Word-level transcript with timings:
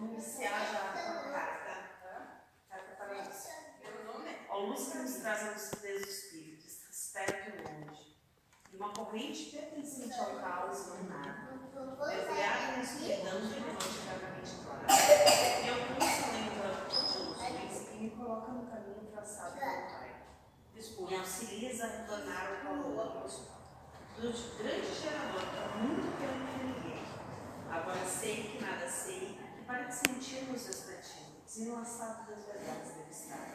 Vamos 0.00 0.14
iniciar 0.14 0.60
já 0.60 0.92
com 0.92 0.98
a 0.98 1.30
carta. 1.30 1.72
Carta 2.70 2.92
para 2.96 3.22
Lúcia. 3.22 3.52
A 4.48 4.56
Lúcia 4.56 5.02
nos 5.02 5.16
traz 5.16 5.46
a 5.46 5.50
lucidez 5.50 6.00
do 6.00 6.08
espírito, 6.08 6.66
está 6.66 7.20
perto 7.26 7.50
e 7.50 7.62
longe. 7.62 8.16
E 8.72 8.76
uma 8.76 8.94
corrente 8.94 9.50
pertencente 9.54 10.18
ao 10.18 10.40
caos 10.40 10.86
não 10.86 11.02
nada. 11.02 11.50
Mergulhada 11.74 12.76
na 12.76 12.82
escuridão 12.82 13.40
de 13.42 13.60
noite 13.60 13.88
vagamente 14.06 14.52
clara. 14.64 14.86
Eu 15.68 15.76
pulso 15.94 16.24
além 16.30 16.48
da 16.56 16.64
luz 17.60 17.88
e 17.92 17.96
me 17.98 18.10
coloca 18.12 18.52
no 18.52 18.70
caminho 18.70 19.06
traçado 19.12 19.58
pelo 19.58 19.82
Pai. 19.82 20.14
Me 21.10 21.14
auxilia 21.14 21.84
a 21.84 21.86
retornar 21.86 22.48
ao 22.48 22.56
calor. 22.62 23.30
Do 24.16 24.56
grande 24.56 24.94
gerador, 24.94 25.44
muito 25.76 26.08
pelo 26.18 26.46
que 26.46 26.64
ninguém. 26.64 27.04
Agora 27.70 28.04
sei 28.06 28.36
que 28.44 28.64
nada 28.64 28.88
sei, 28.88 29.38
que 29.38 29.49
para 29.70 29.84
de 29.84 29.94
sentir 29.94 30.50
nos 30.50 30.68
estativos, 30.68 31.44
desenlaçado 31.44 32.28
das 32.28 32.44
verdades 32.44 32.90
deve 32.90 33.10
estar. 33.12 33.52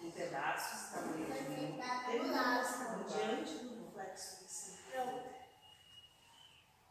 Em 0.00 0.10
pedaços, 0.12 0.92
tamanho 0.92 1.26
de 1.26 1.48
mim, 1.50 1.80
devido 2.06 3.04
diante 3.08 3.54
do 3.64 3.84
reflexo 3.84 4.44
que 4.44 4.50
sempre 4.50 5.00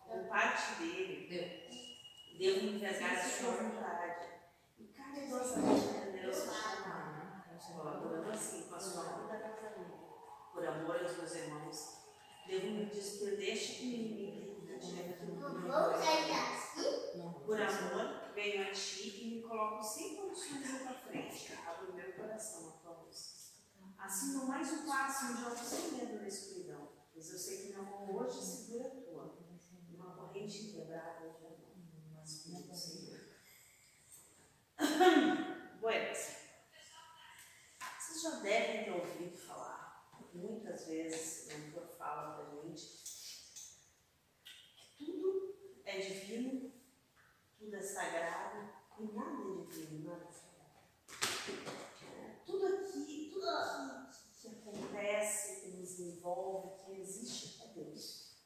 Como 0.05 0.27
parte 0.27 0.75
dele, 0.75 1.87
devo 2.37 2.75
entregar 2.75 3.13
a 3.13 3.23
sua 3.23 3.51
vontade 3.51 4.25
e 4.77 4.87
caridosamente 4.87 5.85
entender 5.95 6.27
o 6.27 6.33
seu 6.33 6.51
chamado, 6.51 7.59
colaborando 7.73 8.29
assim 8.29 8.63
com 8.63 8.75
a 8.75 8.79
sua 8.79 9.03
vida 9.03 9.39
por 10.53 10.67
amor 10.67 11.01
aos 11.01 11.17
meus 11.17 11.35
irmãos, 11.35 11.99
devo 12.45 12.67
me 12.71 12.85
despedir 12.87 13.37
deste 13.37 13.83
inimigo 13.85 14.49
por 17.45 17.61
amor, 17.61 18.18
venho 18.39 18.65
a 18.65 18.71
ti 18.71 19.21
e 19.21 19.35
me 19.35 19.41
coloco 19.41 19.83
sem 19.83 20.15
condições 20.15 20.73
à 20.73 20.79
tua 20.79 20.93
frente. 20.93 21.51
Abro 21.67 21.93
meu 21.93 22.13
coração 22.13 22.69
a 22.69 22.71
tua 22.71 23.03
luz. 23.03 23.53
Assim, 23.97 24.37
no 24.37 24.47
mais 24.47 24.71
um 24.71 24.87
passo, 24.87 25.33
me 25.33 25.41
jogo 25.41 25.57
sem 25.57 25.91
medo 25.91 26.21
na 26.21 26.27
escuridão, 26.27 26.89
pois 27.11 27.29
eu 27.33 27.37
sei 27.37 27.57
que 27.57 27.73
meu 27.73 27.83
mão 27.83 28.15
hoje 28.15 28.41
segura 28.41 28.87
a 28.87 28.91
tua. 28.91 29.37
Uma 29.93 30.15
corrente 30.15 30.67
inquebrável 30.67 31.33
de 31.33 31.45
amor. 31.45 31.75
Mas 32.15 32.45
muito 32.47 32.73
Senhor. 32.73 33.19
Buenas. 35.81 36.39
Vocês 37.99 38.21
já 38.21 38.39
devem 38.39 38.85
ter 38.85 38.91
ouvido 38.91 39.37
falar, 39.37 40.17
muitas 40.33 40.87
vezes, 40.87 41.45
o 41.45 41.57
mentor 41.57 41.87
fala 41.97 42.37
pra 42.37 42.61
gente, 42.61 42.87
tudo 44.97 45.81
é 45.83 45.99
divino, 45.99 46.78
tudo 47.59 47.75
é 47.75 47.81
sagrado 47.81 48.69
e 48.97 49.03
nada 49.11 49.31
é 49.31 49.65
divino, 49.69 50.09
nada 50.09 50.23
é 50.23 50.31
sagrado. 50.31 50.79
Tudo 52.45 52.65
aqui, 52.65 53.29
tudo 53.33 53.49
aqui 53.49 54.09
que 54.41 54.47
acontece, 54.47 55.61
que 55.61 55.77
nos 55.77 55.99
envolve, 55.99 56.85
que 56.85 57.01
existe, 57.01 57.61
é 57.61 57.67
Deus. 57.73 58.37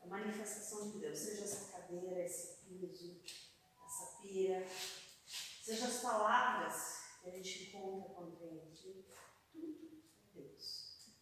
É 0.00 0.04
a 0.04 0.08
manifestação 0.08 0.90
de 0.90 0.98
Deus, 0.98 1.18
seja 1.18 1.44
essa 1.44 1.72
cadeira, 1.72 2.22
esse 2.22 2.58
piso, 2.64 3.22
essa 3.86 4.18
pia, 4.20 4.68
seja 5.64 5.86
as 5.86 6.02
palavras 6.02 6.98
que 7.22 7.30
a 7.30 7.32
gente 7.32 7.68
encontra 7.68 8.14
quando 8.14 8.38
vem 8.38 8.60
aqui, 8.60 9.06
tudo 9.50 10.02
é 10.20 10.38
Deus. 10.38 11.14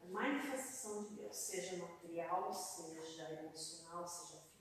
A 0.00 0.06
manifestação 0.06 1.04
de 1.04 1.14
Deus, 1.14 1.36
seja 1.36 1.76
material, 1.76 2.52
seja 2.52 3.30
emocional, 3.30 4.06
seja 4.06 4.40
física, 4.40 4.53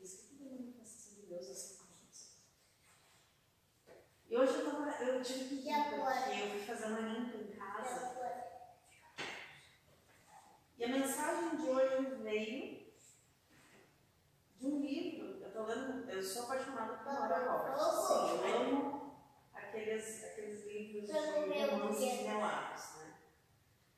E 4.29 4.37
hoje 4.37 4.53
eu, 4.53 4.65
tava, 4.65 4.89
eu 5.03 5.21
tive 5.21 5.45
que 5.45 5.69
ir 5.69 5.89
porque 5.89 6.41
eu 6.41 6.49
fui 6.49 6.59
fazer 6.65 6.85
uma 6.85 6.99
limpa 7.01 7.37
em 7.37 7.47
casa. 7.55 8.13
E 10.77 10.83
a 10.83 10.88
mensagem 10.88 11.55
de 11.55 11.69
hoje 11.69 12.16
veio 12.23 12.83
de 14.57 14.66
um 14.66 14.81
livro. 14.81 15.39
Eu 15.41 15.51
tô 15.51 15.63
lendo, 15.63 16.09
eu 16.09 16.22
sou 16.22 16.43
apaixonada 16.43 16.93
por 16.95 17.13
Nora 17.13 17.51
Roberts. 17.51 18.07
Sim, 18.07 18.29
eu 18.29 18.55
amo 18.57 19.13
aqueles, 19.53 20.23
aqueles 20.25 20.66
livros 20.66 21.05
de 21.05 21.66
romances 21.66 22.25
relatos, 22.25 22.83
né? 22.97 23.13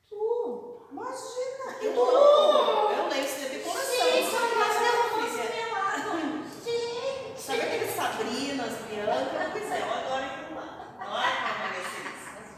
Tu, 0.08 0.88
imagina! 0.90 1.82
Eu, 1.82 1.94
tô, 1.94 2.92
eu 2.92 3.08
leio 3.08 3.24
isso 3.24 3.50
de 3.50 3.58
coração. 3.60 3.84
Sim, 3.84 4.30
só 4.30 4.40
mas 4.40 4.76
faz 4.76 4.94
eu 4.94 5.02
romance 5.02 5.38
fiz. 5.38 5.54
melado. 5.54 6.16
Gente. 6.62 7.40
Sabe 7.40 7.60
aqueles 7.62 7.94
Sabrinas, 7.94 8.74
Bianca? 8.88 9.50
Pois 9.52 9.70
é, 9.72 9.80
eu 9.80 9.92
adoro 9.92 10.24
aquilo 10.24 10.54
lá. 10.56 10.96
Adoro 11.00 11.46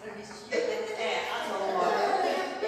como 0.00 0.20
isso. 0.20 0.48
É, 0.52 1.30
adoro. 1.30 2.08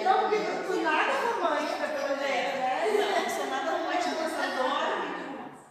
Não, 0.03 0.19
porque 0.29 0.35
eu 0.35 0.63
fui 0.63 0.81
nada 0.81 1.11
romântica, 1.11 1.87
pelo 1.87 2.17
jeito, 2.17 2.57
né? 2.57 2.91
Não, 2.91 3.21
não 3.21 3.29
sou 3.29 3.45
nada 3.47 3.71
romântica, 3.71 4.15
mas 4.21 4.33
adoro 4.33 4.93
aquele 4.97 5.23
romance. 5.27 5.65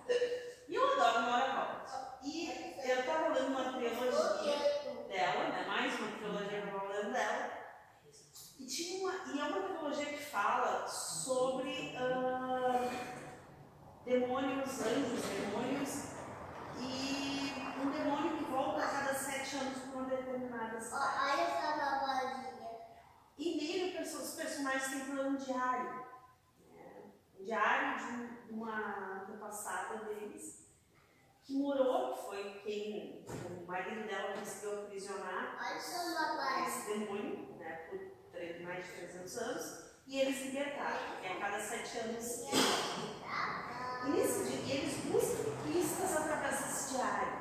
E 0.69 0.75
eu 0.75 0.85
adoro 0.93 1.21
Nora 1.23 1.53
Roberts. 1.53 1.95
E 2.23 2.91
eu 2.91 3.05
tava 3.05 3.29
lendo 3.29 3.49
uma 3.49 3.73
trilogia 3.73 4.59
dela, 5.09 5.45
né? 5.49 5.65
Mais 5.67 5.99
uma 5.99 6.11
trilogia 6.13 6.49
que 6.49 6.69
eu 6.69 6.73
tava 6.73 6.93
lendo 6.93 7.13
dela. 7.13 7.51
E, 8.59 8.67
tinha 8.67 9.03
uma, 9.03 9.13
e 9.33 9.41
é 9.41 9.45
uma 9.45 9.63
trilogia 9.63 10.07
que 10.07 10.23
fala 10.23 10.87
sobre 10.87 11.97
ah, 11.97 12.91
demônios, 14.05 14.81
anjos, 14.83 15.23
demônios, 15.23 16.11
e 16.79 17.53
um 17.83 17.91
demônio 17.91 18.37
que 18.37 18.45
volta 18.45 18.85
a 18.85 18.89
cada 18.89 19.15
sete 19.15 19.57
anos 19.57 19.79
para 20.31 20.39
uma 20.39 20.69
determinada 20.69 20.81
cidade. 20.81 21.15
Olha 21.23 21.43
essa 21.43 21.77
navazinha. 21.77 22.51
E 23.39 23.57
nele 23.57 23.99
os 24.23 24.35
personagens 24.35 24.89
têm 24.91 25.01
um 25.27 25.37
diário. 25.37 26.05
né? 26.75 27.03
Um 27.39 27.45
diário 27.45 27.99
de 27.99 28.53
um- 28.53 28.61
uma 28.61 29.23
antepassada 29.23 30.05
deles, 30.05 30.67
que 31.43 31.55
morou, 31.57 32.13
que 32.15 32.23
foi 32.27 32.61
quem 32.65 33.25
o 33.29 33.67
marido 33.67 34.07
dela 34.07 34.35
conseguiu 34.37 34.83
aprisionar 34.85 35.57
Olha 35.59 35.77
essa 35.77 36.03
esse 36.69 36.99
demônio 36.99 37.57
né, 37.59 37.89
por 37.89 37.99
mais 38.63 38.85
de 38.87 38.93
300 38.93 39.37
anos, 39.39 39.91
e 40.07 40.21
eles 40.21 40.43
libertaram, 40.47 41.23
e 41.23 41.27
a 41.27 41.39
cada 41.41 41.61
sete 41.61 41.99
anos. 41.99 42.41
E 44.07 44.11
nesse 44.11 44.45
dia, 44.45 44.75
eles 44.77 44.97
buscam 45.05 45.51
pistas 45.65 46.17
através 46.17 46.59
desse 46.59 46.95
diário. 46.95 47.40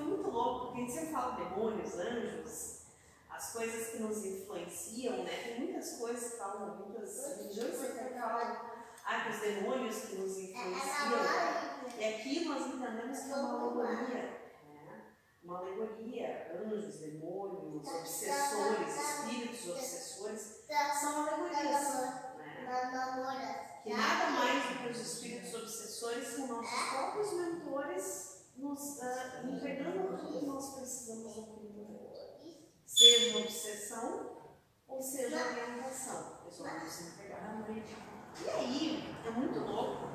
Foi 0.00 0.08
muito 0.08 0.30
louco, 0.30 0.66
porque 0.66 0.78
a 0.78 0.80
gente 0.80 0.92
sempre 0.94 1.12
fala 1.12 1.36
demônios, 1.36 1.94
anjos, 1.98 2.80
as 3.28 3.52
coisas 3.52 3.88
que 3.88 3.98
nos 3.98 4.24
influenciam, 4.24 5.24
né? 5.24 5.42
Tem 5.44 5.60
muitas 5.60 5.98
coisas 5.98 6.32
que 6.32 6.38
falam, 6.38 6.76
muitas 6.76 7.36
religiões 7.36 7.76
que 7.78 8.18
falam, 8.18 8.56
ah, 9.04 9.20
que 9.24 9.30
os 9.30 9.40
demônios 9.40 9.96
que 10.06 10.16
nos 10.16 10.38
influenciam. 10.38 11.18
E 11.98 12.04
aqui 12.14 12.44
nós 12.46 12.66
entendemos 12.66 13.18
que 13.18 13.30
é 13.30 13.34
uma 13.36 13.60
alegoria. 13.60 14.40
né? 14.64 15.02
Uma 15.44 15.58
alegoria, 15.58 16.50
anjos, 16.64 16.96
demônios, 17.00 17.86
obsessores, 17.86 18.88
espíritos 18.96 19.68
obsessores, 19.68 20.64
são 20.98 21.26
alegorias. 21.28 21.80
Né? 22.38 22.70
Que 23.82 23.92
nada 23.94 24.30
mais 24.30 24.62
do 24.64 24.78
que 24.82 24.88
os 24.88 24.98
espíritos 24.98 25.54
obsessores 25.54 26.26
são 26.28 26.46
nossos 26.46 26.88
próprios 26.90 27.32
mentores 27.34 28.29
nos 28.60 29.02
ah, 29.02 29.42
entregando 29.44 30.14
aquilo 30.14 30.38
que 30.38 30.46
nós 30.46 30.74
precisamos 30.74 31.36
naquele 31.36 31.72
momento. 31.72 32.10
Seja 32.86 33.38
obsessão 33.38 34.30
ou 34.86 35.02
seja 35.02 35.36
orientação. 35.36 36.40
Vão 36.58 36.80
nos 36.80 37.00
entregar. 37.00 37.64
E 38.44 38.50
aí, 38.50 39.16
é 39.26 39.30
muito 39.30 39.58
louco 39.60 40.08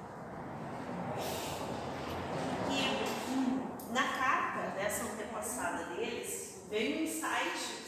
que 2.68 3.32
hum, 3.32 3.94
na 3.94 4.04
carta 4.18 4.76
dessa 4.76 5.04
antepassada 5.06 5.86
deles 5.96 6.66
veio 6.70 7.00
um 7.00 7.04
insight 7.04 7.86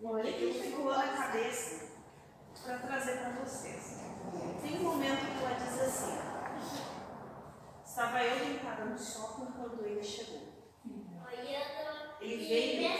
e 0.00 0.28
aquilo 0.28 0.54
ficou 0.54 0.92
na 0.92 1.16
cabeça 1.16 1.88
para 2.62 2.78
trazer 2.78 3.18
para 3.18 3.30
vocês. 3.44 4.00
Tem 4.60 4.78
um 4.78 4.82
momento 4.82 5.20
que 5.20 5.44
ela 5.44 5.54
diz 5.54 5.80
assim: 5.80 6.33
Estava 7.94 8.24
eu 8.24 8.44
deitada 8.44 8.86
no 8.86 8.98
sótão 8.98 9.52
quando 9.52 9.86
ele 9.86 10.02
chegou. 10.02 10.74
Ele 12.20 12.44
veio 12.44 12.90
me 12.90 12.98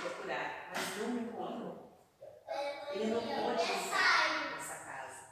procurar, 0.00 0.70
mas 0.72 0.96
não 0.98 1.08
me 1.08 1.22
encontrou. 1.22 2.06
Ele 2.92 3.06
não 3.14 3.20
pôde 3.20 3.62
entrar 3.64 4.54
nessa 4.54 4.76
casa. 4.84 5.22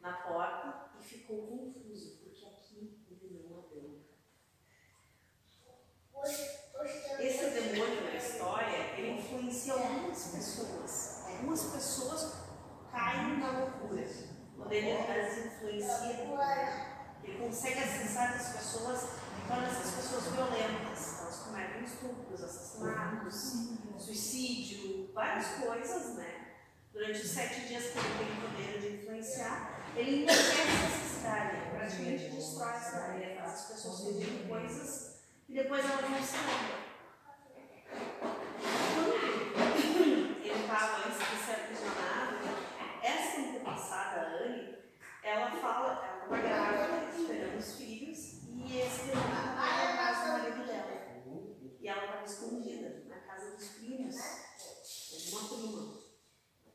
na 0.00 0.12
porta 0.12 0.90
e 1.00 1.02
ficou 1.02 1.48
confuso, 1.48 2.18
porque 2.22 2.46
aqui 2.46 3.04
ele 3.10 3.44
não 3.50 3.58
abriu. 3.58 4.04
Esse 7.18 7.50
demônio 7.50 8.04
na 8.04 8.14
história, 8.14 8.96
ele 8.96 9.18
influencia 9.18 9.72
algumas 9.72 10.24
pessoas. 10.28 11.26
Algumas 11.26 11.64
pessoas 11.64 12.44
caem 12.92 13.38
na 13.38 13.58
loucura. 13.58 14.37
Quando 14.58 14.72
ele 14.72 14.90
as 14.92 15.38
influencia, 15.38 16.28
ele 17.22 17.38
consegue 17.38 17.78
acessar 17.78 18.34
as 18.34 18.48
pessoas 18.56 19.04
e 19.38 19.46
torna 19.46 19.68
essas 19.68 19.94
pessoas 19.94 20.24
violentas. 20.32 21.20
Elas 21.20 21.36
cometem 21.44 21.84
estupros, 21.84 22.42
assassinatos, 22.42 23.54
suicídio, 23.96 25.10
várias 25.14 25.46
coisas, 25.46 26.16
né? 26.16 26.56
Durante 26.92 27.20
os 27.20 27.30
sete 27.30 27.68
dias 27.68 27.84
que 27.84 27.98
ele 27.98 28.18
tem 28.18 28.28
o 28.36 28.40
poder 28.50 28.80
de 28.80 28.88
influenciar, 28.96 29.78
ele 29.94 30.22
enlouquece 30.22 30.60
essa 30.86 31.16
cidade, 31.16 31.56
praticamente 31.70 32.30
destrói 32.30 32.72
a 32.72 32.80
cidade, 32.80 33.36
faz 33.36 33.52
as 33.52 33.64
pessoas 33.66 33.96
fazerem 34.04 34.48
coisas 34.48 35.18
e 35.48 35.54
depois 35.54 35.84
elas 35.84 36.10
não 36.10 36.22
se 36.22 36.36
lembram. 36.36 36.88
Quando 39.54 39.80
ele 40.42 40.60
estava 40.60 40.96
antes 41.06 41.18
de 41.18 41.36
ser 41.46 41.52
aprisionado, 41.52 42.38
essa 43.02 43.40
antepassada, 43.40 44.20
Anne, 44.42 44.47
ela 45.28 45.50
fala, 45.50 46.04
ela 46.04 46.14
estava 46.14 46.38
grávida, 46.38 47.18
esperando 47.18 47.58
os 47.58 47.74
filhos, 47.74 48.18
e 48.44 48.80
esse 48.80 49.06
demônio 49.06 49.28
estava 49.28 49.84
na 49.84 49.96
casa 49.96 50.24
do 50.24 50.32
marido 50.38 50.66
dela. 50.66 50.98
E 51.80 51.88
ela 51.88 52.04
estava 52.04 52.24
escondida 52.24 53.04
na 53.08 53.20
casa 53.20 53.56
dos 53.56 53.68
primos, 53.68 54.14
de 54.14 55.30
uma 55.30 55.48
prima. 55.48 55.98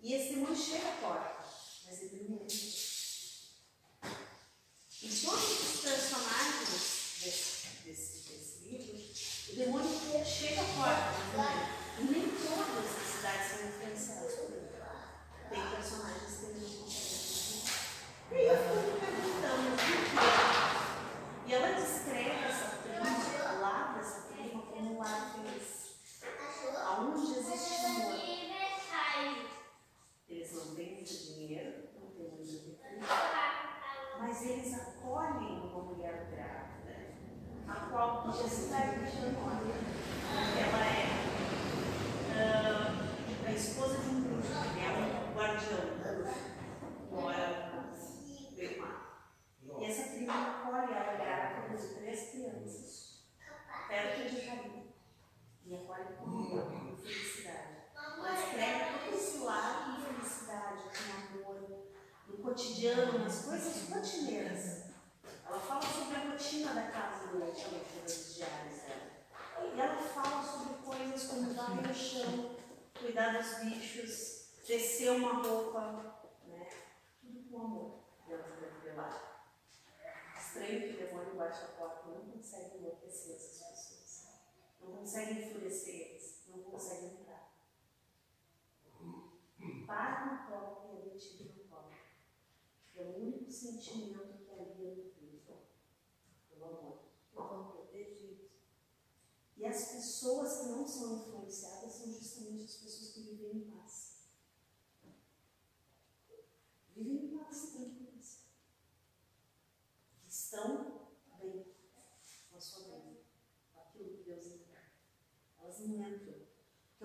E 0.02 0.14
esse 0.14 0.34
demônio 0.36 0.56
chega 0.56 0.88
à 0.88 0.96
porta, 1.02 1.46
mas 1.86 2.02
ele 2.02 2.30
não 2.30 2.44
entra. 2.44 2.83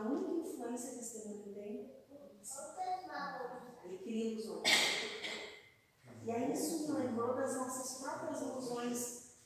Única 0.08 0.49
influência 0.49 0.93
que 0.94 1.00
esse 1.00 1.28
demônio 1.28 1.55
tem 1.55 1.99
ele 3.84 3.99
cria 3.99 4.32
ilusões. 4.32 4.62
E 6.22 6.31
aí 6.31 6.52
isso 6.52 6.93
me 6.93 7.00
lembrou 7.00 7.34
das 7.34 7.56
nossas 7.56 8.02
próprias 8.02 8.40
ilusões. 8.43 9.38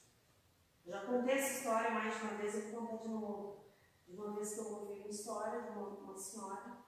Eu 0.84 0.92
já 0.92 1.06
contei 1.06 1.34
essa 1.34 1.58
história 1.58 1.90
mais 1.90 2.16
de 2.16 2.22
uma 2.22 2.34
vez, 2.34 2.54
eu 2.54 2.72
vou 2.72 2.86
contar 2.86 3.02
de 3.02 3.08
novo. 3.08 3.64
De 4.08 4.16
uma 4.16 4.34
vez 4.34 4.54
que 4.54 4.60
eu 4.60 4.72
ouvi 4.72 5.00
uma 5.00 5.08
história 5.08 5.62
de 5.62 5.70
uma, 5.70 5.88
uma 5.88 6.16
senhora, 6.16 6.78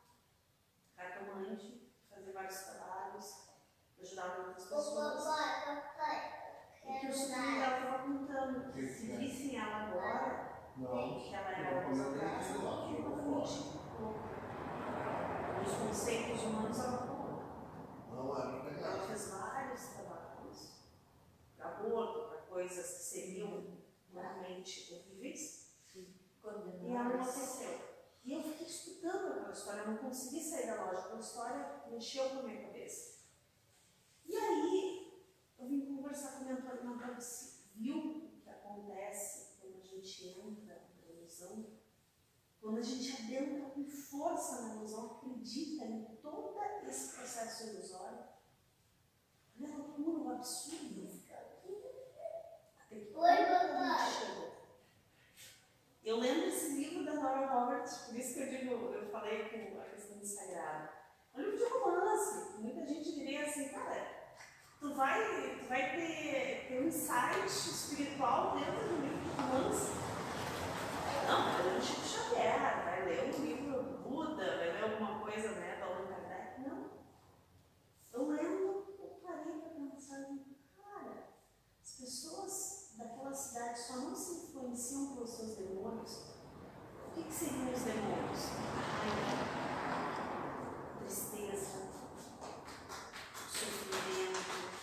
cartomante, 0.97 1.93
fazer 2.11 2.32
vários 2.32 2.59
trabalhos, 2.59 3.49
ajudava 4.00 4.43
muitas 4.44 4.65
pessoas. 4.65 5.25
E 6.85 6.99
que 7.00 7.06
o 7.06 7.29
dela 7.29 7.79
estava 7.79 8.03
contando 8.03 8.73
que 8.73 8.87
se 8.87 9.17
vissem 9.17 9.56
ela 9.56 9.88
agora, 9.88 10.54
que 10.76 11.35
era 11.35 11.87
uma 11.87 12.15
casa, 12.19 12.55
ela 12.55 12.87
tinha 12.87 13.05
os 15.65 15.75
conceitos 15.76 16.43
humanos 16.43 16.79
ela 16.79 16.99
falou. 16.99 17.43
Ela 18.82 19.06
fez 19.06 19.31
vários 19.31 19.87
trabalhos 19.88 20.73
para 21.56 22.38
coisas 22.49 22.87
que 22.87 23.03
seriam 23.03 23.79
horríveis. 24.93 25.75
E. 26.43 27.94
E 28.25 28.32
eu 28.32 28.43
fiquei 28.43 28.67
estudando 28.67 29.32
aquela 29.32 29.53
história, 29.53 29.81
eu 29.81 29.91
não 29.93 29.99
consegui 29.99 30.43
sair 30.43 30.67
da 30.67 30.85
lógica 30.85 31.11
da 31.11 31.20
história, 31.20 31.82
mexeu 31.91 32.31
com 32.31 32.38
a 32.38 32.43
minha 32.43 32.62
cabeça. 32.62 33.25
E 34.27 34.37
aí, 34.37 35.23
eu 35.59 35.69
vim 35.69 35.97
conversar 35.97 36.38
com 36.38 36.44
o 36.44 36.49
mentor, 36.49 36.82
mentor 36.85 37.15
disse, 37.17 37.67
viu 37.75 37.99
o 37.99 38.41
que 38.41 38.49
acontece 38.49 39.58
quando 39.60 39.77
a 39.77 39.82
gente 39.82 40.29
entra 40.41 40.64
ilusão? 41.44 41.74
Quando 42.60 42.79
a 42.79 42.82
gente 42.82 43.22
adentra 43.22 43.70
com 43.70 43.84
força 43.84 44.63
na 44.63 44.74
ilusão, 44.77 45.17
acredita 45.17 45.84
em 45.84 46.17
todo 46.22 46.55
esse 46.89 47.17
processo 47.17 47.69
ilusório, 47.69 48.24
olha 49.60 49.74
a 49.74 49.77
loucura, 49.77 50.19
o 50.19 50.32
absurdo. 50.32 51.05
Até 52.81 52.96
que 52.96 53.13
gente 53.13 54.10
chegou. 54.10 54.55
Eu 56.05 56.19
lembro 56.19 56.48
esse 56.48 56.74
livro 56.74 57.05
da 57.05 57.15
Nora 57.15 57.46
Roberts, 57.46 57.96
por 57.98 58.17
isso 58.17 58.34
que 58.34 58.41
eu 58.41 58.48
digo, 58.48 58.74
eu 58.94 59.10
falei 59.10 59.48
com 59.48 59.81
a 59.81 59.84
questão 59.86 60.19
do 60.19 60.27
sagrado. 60.27 60.91
É 61.34 61.39
um 61.39 61.43
livro 61.43 61.58
de 61.58 61.65
romance. 61.65 62.58
Muita 62.60 62.86
gente 62.86 63.15
diria 63.15 63.46
assim, 63.46 63.70
cara, 63.70 64.36
tu 64.79 64.94
vai, 64.94 65.58
tu 65.58 65.65
vai 65.67 65.96
ter, 65.96 66.69
ter 66.69 66.81
um 66.82 66.86
insight 66.86 67.46
espiritual 67.46 68.56
dentro 68.56 68.89
do 68.89 69.03
livro 69.03 69.19
de 69.19 69.41
romance. 69.41 70.14
Não, 71.27 71.43
vai 71.43 71.63
ler 71.63 71.79
um 71.79 71.81
Chico 71.81 72.03
Xavier, 72.03 72.85
vai 72.85 73.05
ler 73.07 73.35
um 73.35 73.43
livro 73.43 73.83
do 73.83 74.09
Buda, 74.09 74.59
vai 74.59 74.73
ler 74.73 74.83
alguma 74.85 75.21
coisa 75.21 75.53
né, 75.53 75.77
da 75.81 75.87
Allan 75.87 76.07
Kardec. 76.07 76.61
Não. 76.61 76.91
Eu 78.13 78.29
lendo, 78.29 78.95
eu 78.99 79.21
parei 79.23 79.59
para 79.59 79.71
pensar, 79.71 80.27
cara, 80.77 81.29
as 81.83 81.93
pessoas 81.93 82.95
daquela 82.99 83.33
cidade 83.33 83.79
só 83.79 83.97
não 83.97 84.15
se 84.15 84.47
influenciam 84.47 85.15
pelos 85.15 85.31
seus 85.31 85.57
demônios. 85.57 86.35
O 87.09 87.11
que, 87.15 87.23
que 87.23 87.33
seriam 87.33 87.73
os 87.73 87.83
demônios? 87.83 88.41
Tristeza, 90.99 91.89
sofrimento, 93.51 94.74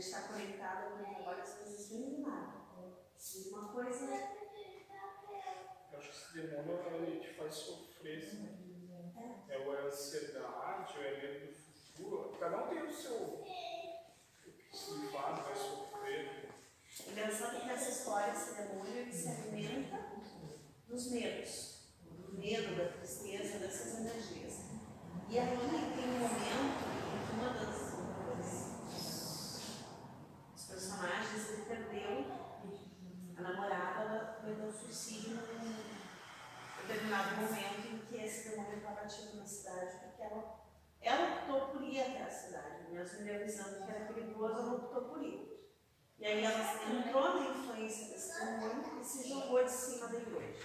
Está 0.00 0.22
conectada 0.22 0.90
com 0.92 1.02
o 1.02 1.14
trabalho, 1.14 1.42
as 1.42 1.54
coisas 1.56 1.90
vêm 1.90 2.14
do 2.14 2.20
nada. 2.22 2.54
E 3.36 3.48
uma 3.50 3.70
coisa 3.70 4.06
Eu 5.92 5.98
acho 5.98 6.10
que 6.10 6.38
esse 6.38 6.48
demônio 6.48 7.04
ele 7.04 7.20
te 7.20 7.34
faz 7.34 7.54
sofrer, 7.54 8.18
assim. 8.18 8.80
É 9.46 9.58
ou 9.58 9.76
é 9.76 9.82
ansiedade, 9.86 10.96
ou 10.96 11.04
é 11.04 11.20
medo 11.20 11.46
do 11.48 11.54
futuro. 11.54 12.38
Cada 12.40 12.64
um 12.64 12.68
tem 12.68 12.82
o 12.82 12.90
seu. 12.90 13.14
O 13.14 13.44
que 13.44 14.74
se 14.74 15.12
faz, 15.12 15.44
vai 15.44 15.54
sofrer. 15.54 16.48
Engraçado 17.06 17.60
que 17.60 17.70
essa 17.70 17.90
história, 17.90 18.32
esse 18.32 18.54
demônio, 18.54 18.96
ele 18.96 19.12
se 19.12 19.28
alimenta 19.28 19.98
dos 20.88 21.10
medos, 21.10 21.90
do 22.06 22.38
medo, 22.38 22.74
da 22.74 22.88
tristeza, 22.92 23.58
dessas 23.58 24.00
energias. 24.00 24.60
E 25.28 25.38
aí 25.38 25.58
tem 25.58 26.08
um 26.08 26.18
momento 26.20 26.84
em 26.96 27.26
que 27.26 27.32
uma 27.34 27.52
das, 27.52 27.90
das 28.38 28.70
dos 30.52 30.64
personagens 30.66 31.50
ele 31.50 31.64
perdeu 31.64 32.26
a 33.36 33.40
namorada, 33.40 34.02
ela 34.02 34.34
cometeu 34.40 34.72
suicídio 34.72 35.36
num 35.36 35.74
determinado 36.86 37.36
momento 37.36 37.86
em 37.88 37.98
que 37.98 38.16
esse 38.16 38.50
demônio 38.50 38.78
estava 38.78 39.02
ativo 39.02 39.36
na 39.36 39.46
cidade, 39.46 39.96
porque 40.02 40.22
ela, 40.22 40.60
ela 41.00 41.36
optou 41.36 41.68
por 41.68 41.82
ir 41.82 42.00
até 42.00 42.22
a 42.22 42.30
cidade, 42.30 42.90
mesmo 42.90 43.20
ele 43.20 43.36
avisando 43.36 43.86
que 43.86 43.90
era 43.90 44.12
perigoso, 44.12 44.58
ela 44.58 44.74
optou 44.74 45.02
por 45.04 45.22
ir. 45.22 45.50
E 46.20 46.26
aí 46.26 46.44
ela 46.44 46.60
entrou 46.92 47.34
na 47.34 47.48
influência 47.48 48.08
desse 48.08 48.38
demônio 48.38 49.00
e 49.00 49.04
se 49.04 49.26
jogou 49.26 49.64
de 49.64 49.70
cima 49.70 50.08
da 50.08 50.18
igreja. 50.18 50.62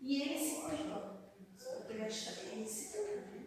E 0.00 0.22
ele 0.22 0.38
se 0.38 0.66
perdoou. 0.66 1.22
Porque 1.58 1.92
ele 1.92 2.04
achava, 2.04 2.40
ele 2.40 2.66
se 2.66 2.92
perdoou. 2.92 3.42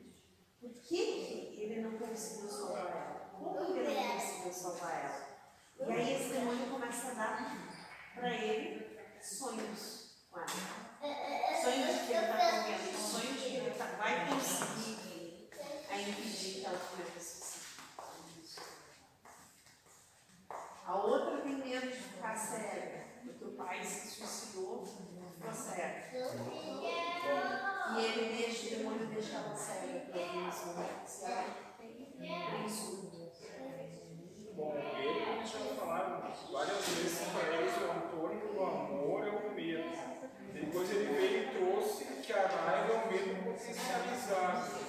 Por 0.62 0.74
que, 0.74 1.06
que 1.52 1.62
ele 1.62 1.82
não 1.82 1.98
conseguiu 1.98 2.48
salvar 2.50 2.88
ela? 2.88 3.30
Como 3.34 3.60
ele 3.60 3.84
não 3.84 4.14
conseguiu 4.14 4.54
salvar 4.54 5.06
ela? 5.06 5.36
E 5.80 5.92
aí 5.92 6.14
esse 6.14 6.34
demônio 6.34 6.70
começa 6.70 7.12
a 7.12 7.14
dar 7.16 7.80
para 8.14 8.36
ele 8.36 8.98
sonhos 9.22 10.28
com 10.30 10.40
ela. 10.40 10.48
Sonhos 11.62 12.00
de 12.00 12.06
que 12.06 12.14
ele 12.14 12.26
está 12.26 12.64
comendo, 12.64 12.98
sonhos 12.98 13.42
de 13.42 13.50
que 13.50 13.56
ele 13.56 13.72
tá, 13.72 13.86
vai 13.98 14.30
conseguir 14.30 15.50
a 15.90 16.00
impedir 16.00 16.60
que 16.60 16.66
ela 16.66 16.78
cometa 16.78 17.20
suicídio. 17.20 17.66
A 20.88 20.96
outra 20.98 21.38
tem 21.42 21.58
medo 21.58 21.88
de 21.88 21.98
ficar 21.98 22.36
cega, 22.36 23.06
porque 23.24 23.44
o 23.44 23.52
pai 23.54 23.84
se 23.84 24.08
suicidou, 24.08 24.86
ficou 24.86 25.52
cega. 25.52 26.04
E 27.96 28.06
ele 28.06 28.38
deixa, 28.38 28.68
o 28.68 28.78
demônio 28.78 29.08
deixa 29.08 29.38
ela 29.38 29.56
cega 29.56 30.00
para. 30.12 30.20
E 32.20 32.28
tem 32.28 32.70
surdo. 32.70 33.32
Bom, 34.54 34.76
ele 34.78 35.46
já 35.46 35.60
falaram 35.76 36.22
várias 36.52 36.88
vezes 36.88 37.28
para 37.30 37.56
eles 37.56 37.76
o 37.78 37.92
antônimo 37.92 38.54
do 38.54 38.64
amor 38.64 39.28
é 39.28 39.32
o 39.32 39.56
medo. 39.56 39.90
Depois 40.54 40.92
ele 40.92 41.14
veio 41.14 41.44
e 41.44 41.58
trouxe 41.58 42.06
que 42.06 42.32
a 42.32 42.48
raiva 42.48 42.94
é 42.94 43.06
o 43.06 43.12
medo 43.12 43.44
potencializado. 43.44 44.86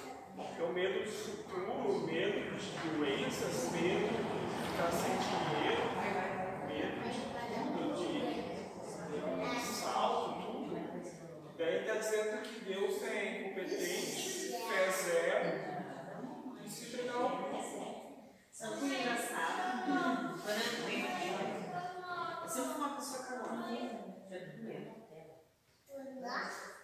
É 0.58 0.62
o 0.62 0.72
medo 0.72 1.04
do 1.04 1.10
futuro, 1.10 1.72
o 1.72 2.06
medo 2.06 2.54
de 2.54 2.88
doenças, 2.90 3.72
medo 3.72 4.45
ficar 4.76 4.92
sentindo 4.92 5.48
medo, 5.56 5.88
medo 6.68 7.00
de 7.00 7.24
tudo, 7.72 8.04
de 9.48 9.60
salto, 9.64 10.28
tudo. 10.42 10.76
Daí 11.56 11.80
está 11.80 11.94
dizendo 11.94 12.42
que 12.42 12.60
Deus 12.66 13.02
é 13.02 13.40
incompetente, 13.40 14.52
fé 14.68 14.90
zero 14.90 15.48
e 16.62 16.68
se 16.68 16.80
entregar 16.88 17.16
ao 17.16 17.30
mundo. 17.30 17.56
Sabe 18.52 18.76
que 18.76 18.84
engraçado? 18.84 19.64
Quando 20.42 20.60
eu 20.60 20.72
doente, 20.82 21.26
eu 22.42 22.48
sempre 22.50 22.68
fui 22.68 22.76
uma 22.76 22.96
pessoa 22.96 23.24
calorada, 23.24 23.72
já 24.30 24.38
com 24.38 24.62
medo. 24.62 24.90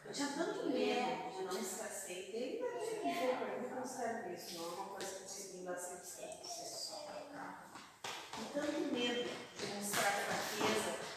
Eu 0.05 0.13
tinha 0.13 0.29
tanto 0.29 0.71
medo 0.71 1.31
de 1.31 1.45
não 1.45 1.61
estar 1.61 1.85
aceita, 1.85 2.37
e 2.39 2.59
eu 2.59 3.71
não 3.71 3.85
serve 3.85 4.35
isso, 4.35 4.57
não 4.59 4.65
é 4.65 4.69
uma 4.77 4.87
coisa 4.95 5.07
que 5.07 5.15
eu 5.15 5.21
consegui 5.23 5.65
lá 5.65 5.75
100% 5.75 6.52
com 8.33 8.45
tanto 8.61 8.93
medo 8.93 9.29
de 9.59 9.67
mostrar 9.75 10.13
fraqueza 10.13 11.12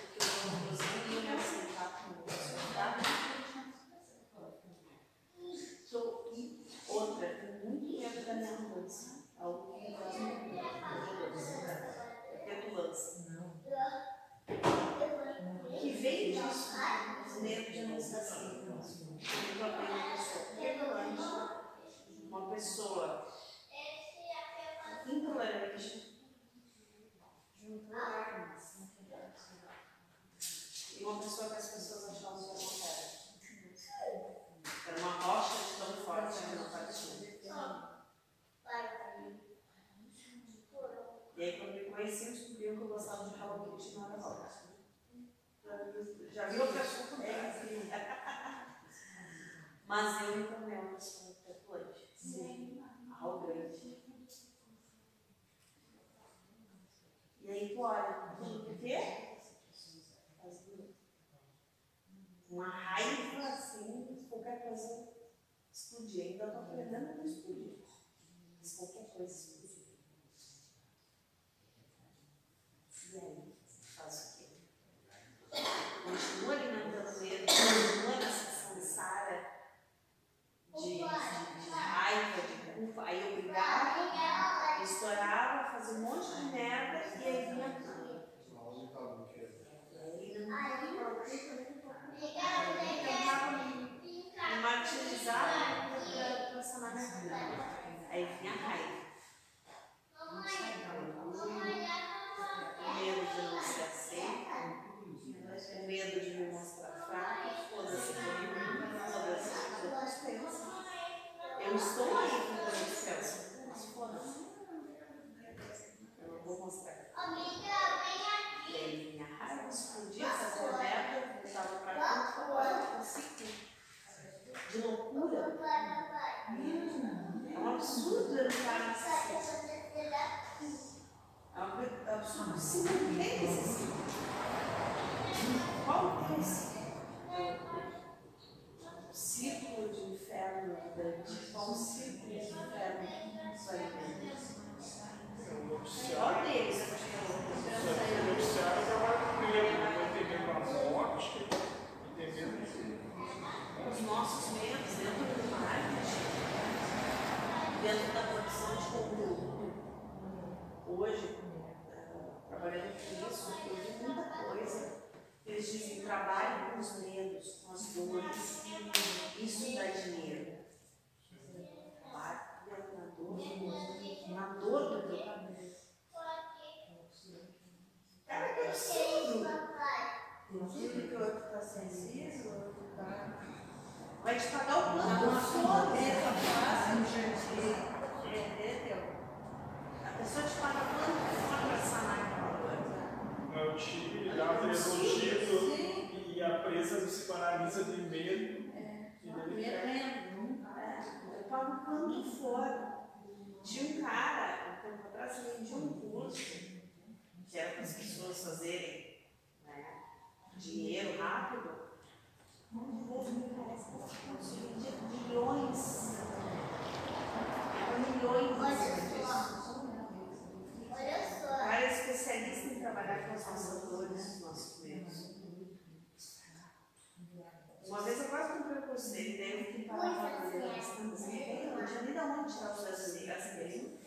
onde 232.25 232.51
está 232.51 232.73
o 232.73 232.81
Brasil? 232.81 233.25
Brasil? 233.25 233.99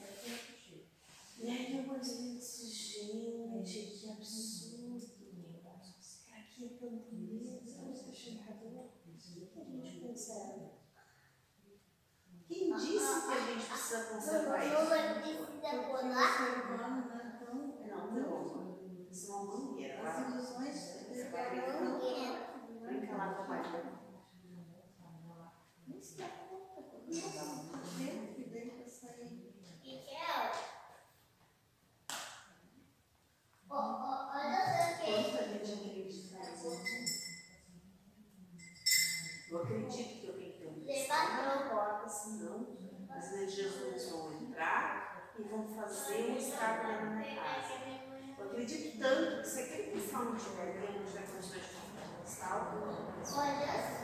E 1.41 1.51
aí 1.51 1.79
eu 1.79 1.85
vou 1.85 1.97
e 1.97 2.01
disse, 2.01 2.67
gente, 2.67 3.97
que 3.97 4.11
absurdo. 4.11 4.99
Para 5.63 5.81
que 5.81 6.01
isso 6.01 6.25
beleza? 7.11 7.61
Está 7.65 8.13
chegando. 8.13 8.91
O 9.39 9.47
que 9.47 9.61
a 9.61 9.65
gente 9.65 10.01
conserva? 10.01 10.69
Quem 12.49 12.75
disse 12.77 13.27
que 13.27 13.33
a 13.33 13.41
gente 13.47 13.67
precisa 13.67 14.05
conservar 14.05 14.65
isso? 14.65 14.75
Não, 14.75 14.89
né? 14.91 15.23
então, 17.37 17.79
é 17.85 17.95
não. 18.21 19.09
Isso 19.11 19.31
é 19.31 19.35
uma 19.35 19.45
mangueira. 19.45 20.03
Né? 20.03 20.09
As 20.09 20.19
ilusões. 20.33 20.77
Brinca 22.81 23.17
lá 23.17 23.35
com 23.35 23.53
a 23.53 23.98
como 50.19 50.35
tiver 50.35 50.73
ganhos 50.75 51.15
olha 53.37 53.98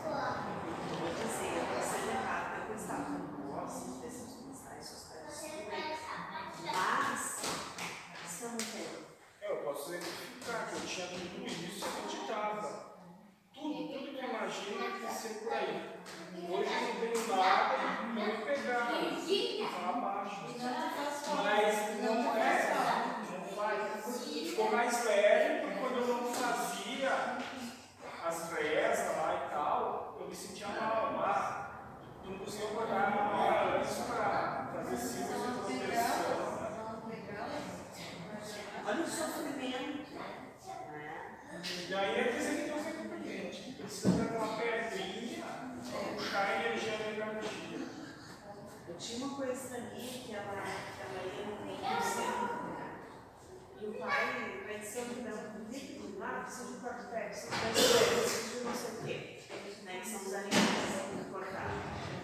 são 60.04 60.38
animais. 60.38 60.94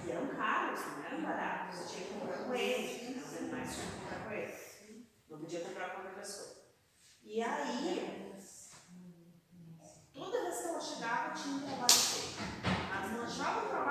E 0.06 0.10
eram 0.10 0.28
caros, 0.28 0.80
não 0.80 1.04
eram 1.04 1.22
baratos, 1.22 1.78
você 1.78 1.96
tinha 1.96 2.06
que 2.06 2.14
comprar 2.14 2.38
com 2.44 2.54
eles. 2.54 3.00
Não 5.30 5.38
podia 5.38 5.60
comprar 5.60 5.90
com 5.90 5.98
outra 5.98 6.12
pessoa. 6.12 6.56
E 7.22 7.42
aí, 7.42 8.36
toda 10.12 10.42
vez 10.42 10.58
que 10.58 10.66
ela 10.66 10.80
chegava, 10.80 11.34
tinha 11.34 11.54
um 11.54 11.60
trabalho 11.60 11.92
feito. 11.92 12.38
Mas 12.90 13.12
não 13.12 13.22
achava 13.22 13.66
o 13.66 13.68
trabalho 13.68 13.89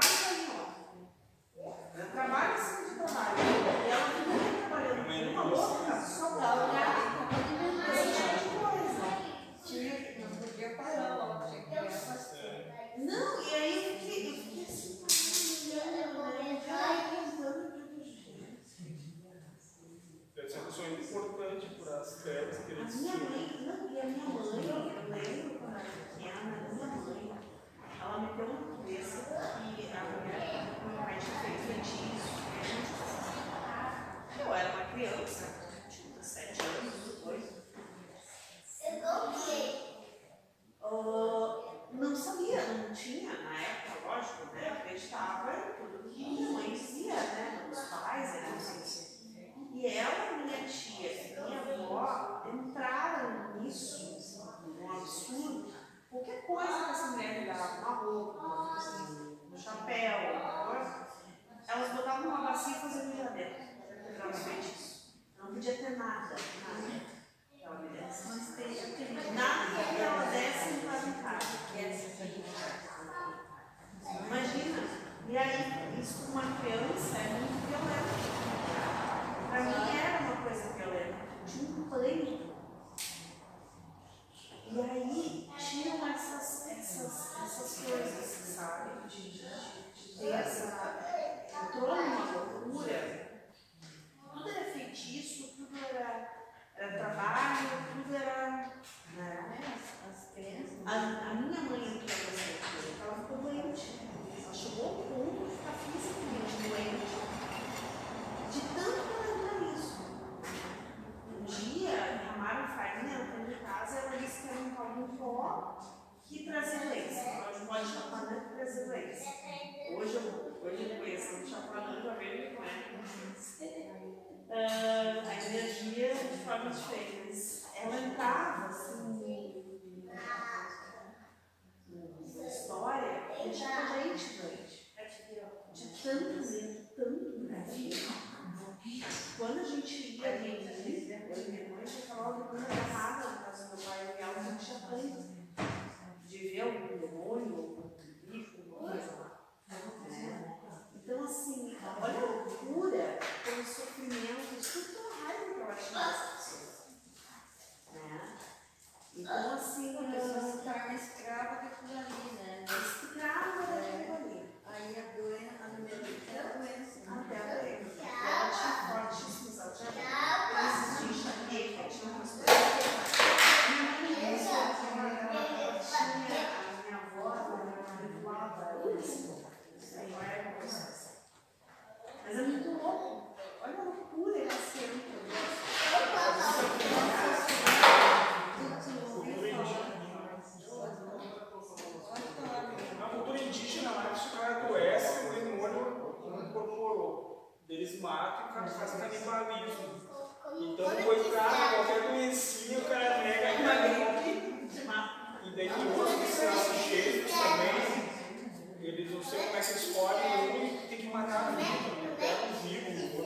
Eles 209.09 209.23
não 209.23 209.23
sei 209.23 209.39
como 209.39 209.57
é 209.57 209.61
que 209.61 209.71
eles 209.71 209.95
um 209.95 210.87
tem 210.87 210.97
que 210.99 211.07
matar 211.07 211.55
vivo, 211.55 212.15
pega 212.15 212.45
um 212.45 212.53
vivo. 212.61 213.25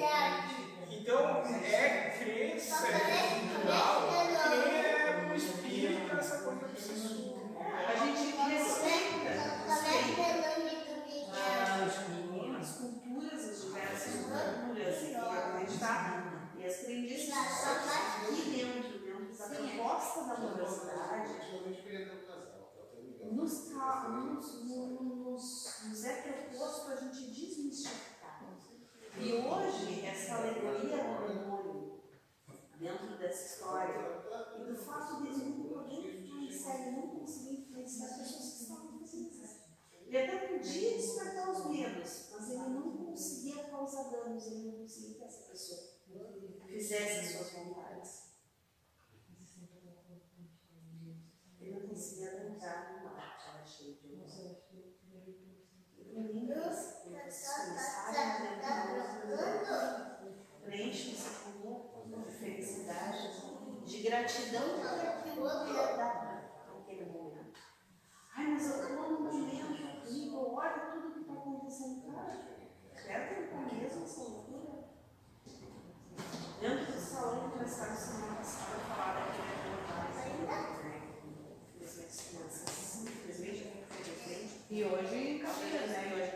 Então, 0.89 1.43
é 1.65 2.17
crença 2.17 2.87
individual 2.87 4.07
que 4.07 4.15
é 4.15 5.27
um 5.29 5.35
espírito, 5.35 6.15
essa 6.17 6.37
coisa. 6.37 6.61
A 6.63 8.05
gente 8.05 8.23
respeita 8.31 9.29
as 11.83 12.07
meninas, 12.07 12.69
culturas, 12.77 13.41
as 13.43 13.61
diversas 13.61 14.13
culturas 14.25 14.97
que 14.99 15.15
acreditar 15.15 16.49
e 16.57 16.65
as 16.65 16.77
crendices 16.77 17.33
aqui 17.33 18.41
dentro, 18.55 18.99
dentro 18.99 19.37
da 19.37 19.45
proposta 19.49 20.19
da 20.23 20.33
universidade, 20.35 21.33
nos, 23.33 23.69
nos, 23.71 24.61
nos 24.61 25.12
nos 25.85 26.05
é 26.05 26.21
proposto 26.21 26.91
a 26.91 26.95
gente 26.95 27.31
desmistificar. 27.31 28.41
E 29.17 29.33
hoje, 29.33 30.05
essa 30.05 30.35
alegoria 30.35 30.97
do 30.97 31.27
demônio, 31.27 32.01
dentro 32.79 33.17
dessa 33.17 33.55
história, 33.55 34.23
e 34.59 34.63
do 34.63 34.75
fato 34.75 35.23
de 35.23 35.29
ninguém 35.29 35.63
influenciar 36.63 36.87
e 36.87 36.91
não 36.91 37.19
conseguir 37.19 37.61
influenciar 37.61 38.05
as 38.05 38.17
pessoas 38.17 38.53
que 38.53 38.63
estavam 38.63 38.97
presentes. 38.97 39.61
Ele 40.05 40.17
até 40.17 40.47
podia 40.47 40.97
despertar 40.97 41.49
os 41.51 41.65
medos, 41.65 42.29
mas 42.31 42.49
ele 42.49 42.69
não 42.69 42.97
conseguia 42.97 43.63
causar 43.65 44.09
danos, 44.09 44.45
ele 44.47 44.71
não 44.71 44.79
conseguia 44.79 45.15
que 45.15 45.23
essa 45.23 45.49
pessoa 45.49 45.93
fizesse 46.67 47.19
as 47.19 47.31
suas 47.31 47.51
vontades. 47.51 48.23
Ele 51.59 51.79
não 51.79 51.87
conseguia 51.87 52.31
arrancar 52.31 52.93
no 52.93 53.03
mar. 53.05 53.32
Né, 57.09 57.23
é 57.25 57.31
Preenche-se 60.63 61.29
com 61.43 62.21
de 62.21 62.31
felicidade, 62.31 63.29
de 63.85 64.03
gratidão 64.03 64.79
por 64.79 64.87
aquilo 64.87 65.49
que 65.49 65.71
é 65.71 65.91
eu 65.91 65.97
dava 65.97 66.41
naquele 66.67 67.05
momento. 67.05 67.59
Ai, 68.35 68.47
mas 68.47 68.69
eu 68.69 68.83
estou 68.83 69.09
num 69.09 69.19
momento 69.19 69.43
eu 70.43 70.53
olho 70.55 70.91
tudo 70.91 71.13
que 71.13 71.19
está 71.21 71.33
acontecendo. 71.33 72.11
Cara, 72.11 73.27
que 73.27 73.33
ele 73.33 73.43
está 73.45 73.57
mesmo 73.57 74.03
essa 74.03 74.21
loucura. 74.21 74.83
Dentro 76.59 76.93
do 76.93 76.99
salão, 76.99 77.49
começaram 77.51 77.95
semana 77.95 78.35
passada 78.35 78.75
a 78.75 78.79
falar 78.79 79.13
daquele 79.13 79.43
é 79.43 80.53
né? 80.83 81.03
e 84.69 84.83
hoje, 84.83 85.39
cabelo, 85.39 85.87
né? 85.87 86.09
E 86.09 86.13
hoje 86.13 86.32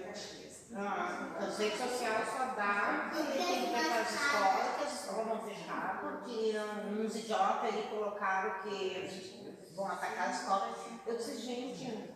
é. 0.77 0.87
Ah, 0.87 1.37
as 1.39 1.57
redes 1.57 1.79
sociais 1.79 2.27
só 2.29 2.45
dá 2.55 3.09
que 3.11 3.23
tem 3.33 3.65
que 3.65 3.73
fechar 3.73 4.01
as 4.01 4.13
escolas, 4.13 4.75
que 4.77 4.83
as 4.83 4.93
escolas 4.93 5.27
vão 5.27 5.41
fechar, 5.41 6.01
porque 6.01 6.53
uns 6.99 7.15
idiotas 7.15 7.63
aí 7.63 7.87
colocaram 7.89 8.61
que 8.61 9.73
vão 9.75 9.87
atacar 9.87 10.29
as 10.29 10.41
escolas. 10.41 10.77
Eu 11.05 11.17
disse, 11.17 11.37
gente, 11.37 12.13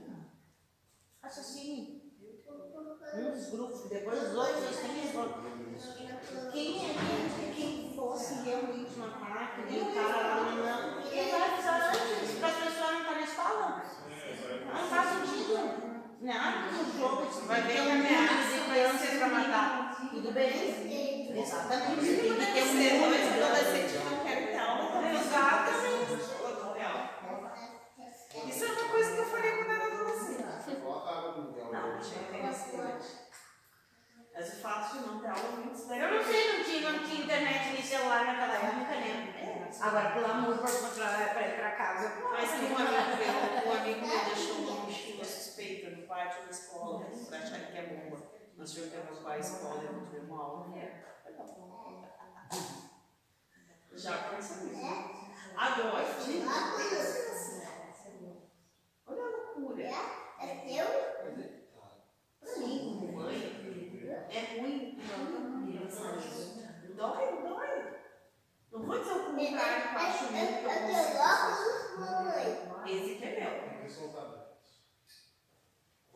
raciocínio. 1.23 2.01
Uns 3.13 3.49
grupos, 3.49 3.89
depois 3.89 4.23
os 4.23 4.77
têm 4.77 4.93
que 4.93 5.11
quem, 6.51 6.79
quem, 6.79 7.53
quem 7.53 7.93
fosse 7.95 8.43
realmente 8.43 8.99
um 8.99 9.05
ataque, 9.05 9.61
e 9.69 9.79
o 9.81 9.93
cara 9.93 10.27
lá 10.27 10.51
não, 10.51 11.01
ele 11.11 11.31
vai 11.31 11.53
avisar 11.53 11.89
antes 11.89 12.39
para 12.39 12.47
as 12.47 12.55
pessoas 12.55 12.91
não 12.91 12.99
estarem 12.99 13.21
na 13.21 13.27
escola. 13.27 13.83
Não 14.65 14.89
faz 14.89 15.09
sentido. 15.09 15.91
Nada 16.21 16.71
no 16.71 16.99
jogo, 16.99 17.25
você 17.25 17.41
vai 17.47 17.61
ver 17.63 17.81
uma 17.81 17.93
ameaça 17.93 18.53
de 18.53 18.69
crianças 18.69 19.17
para 19.17 19.20
matar. 19.31 19.97
Tudo 20.09 20.31
bem? 20.31 21.31
Exatamente. 21.39 22.05
Tem 22.05 22.35
que 22.35 22.53
ter 22.53 22.63
um 22.63 22.71
Ser 22.71 22.99
dois 22.99 23.21
número. 23.21 23.45
adolescentes 23.45 24.05
não 24.05 24.19
querem 24.23 24.47
ter 24.47 24.57
aula, 24.57 25.09
Exatamente. 25.09 26.11
Isso 28.47 28.65
é 28.65 28.67
uma 28.67 28.89
coisa 28.89 29.11
que 29.11 29.17
eu 29.17 29.25
falei 29.25 29.51
quando 29.51 29.71
era 29.71 29.85
adolescente. 29.85 30.43
Não, 31.71 31.99
tinha 31.99 32.23
que 32.23 32.31
ter 32.31 32.41
bastante. 32.41 33.21
Mas 34.33 34.47
o 34.47 34.55
fato 34.61 34.97
de 34.97 35.05
não 35.05 35.19
ter 35.19 35.27
aula 35.27 35.51
muito 35.57 35.77
sério. 35.77 36.03
Eu 36.03 36.15
não 36.15 36.23
sei, 36.23 36.57
não 36.57 36.63
tinha, 36.63 36.91
não 36.91 36.99
tinha 36.99 37.23
internet 37.23 37.73
nem 37.73 37.83
celular 37.83 38.25
naquela 38.25 38.53
época, 38.55 38.95
né? 38.95 39.69
Agora, 39.81 40.11
pelo 40.11 40.25
amor 40.25 40.57
para 40.57 41.47
ir 41.47 41.55
para 41.55 41.71
casa. 41.71 42.13
Mas 42.31 42.51
tem 42.51 42.71
um 42.71 42.77
amigo 42.77 43.17
meu, 43.17 43.71
um 43.71 43.77
amigo 43.77 44.07
meu 44.07 44.25
deixou 44.25 44.55
uma 44.57 44.81
mochila 44.81 45.23
suspeita 45.25 45.89
no 45.91 46.07
pátio 46.07 46.43
da 46.43 46.51
escola, 46.51 47.05
pra 47.27 47.37
achar 47.37 47.59
que 47.59 47.77
é 47.77 47.81
bomba. 47.83 48.20
Nós 48.61 48.69
tivemos 48.73 48.93
que 48.93 48.99
evacuar 48.99 49.33
a 49.33 49.39
escola 49.39 49.83
e 49.83 49.91
não 49.91 50.05
uma 50.21 50.43
aula. 50.43 50.67
Já 53.93 54.17
isso. 54.29 54.53
Agora, 55.57 56.03
gente, 56.23 56.45
olha 59.07 59.23
a 59.23 59.29
loucura. 59.29 59.81
É 59.81 60.45
teu? 60.67 60.85
Pra 62.39 62.57
mim, 62.57 63.11
mãe, 63.15 63.39
é 64.29 64.61
ruim. 64.61 65.01
Dói, 66.95 67.41
dói. 67.41 67.97
Não 68.71 68.83
vou 68.83 68.99
dizer 68.99 69.11
o 69.11 69.23
contrário 69.25 69.89
que 69.89 69.95
eu 69.95 70.01
acho 70.01 70.23
muito 70.31 70.53
que 70.59 70.65
eu 70.65 70.71
Eu. 70.71 71.33
Esse 72.85 73.15
que 73.15 73.25
é 73.25 73.27
meu. 73.39 74.30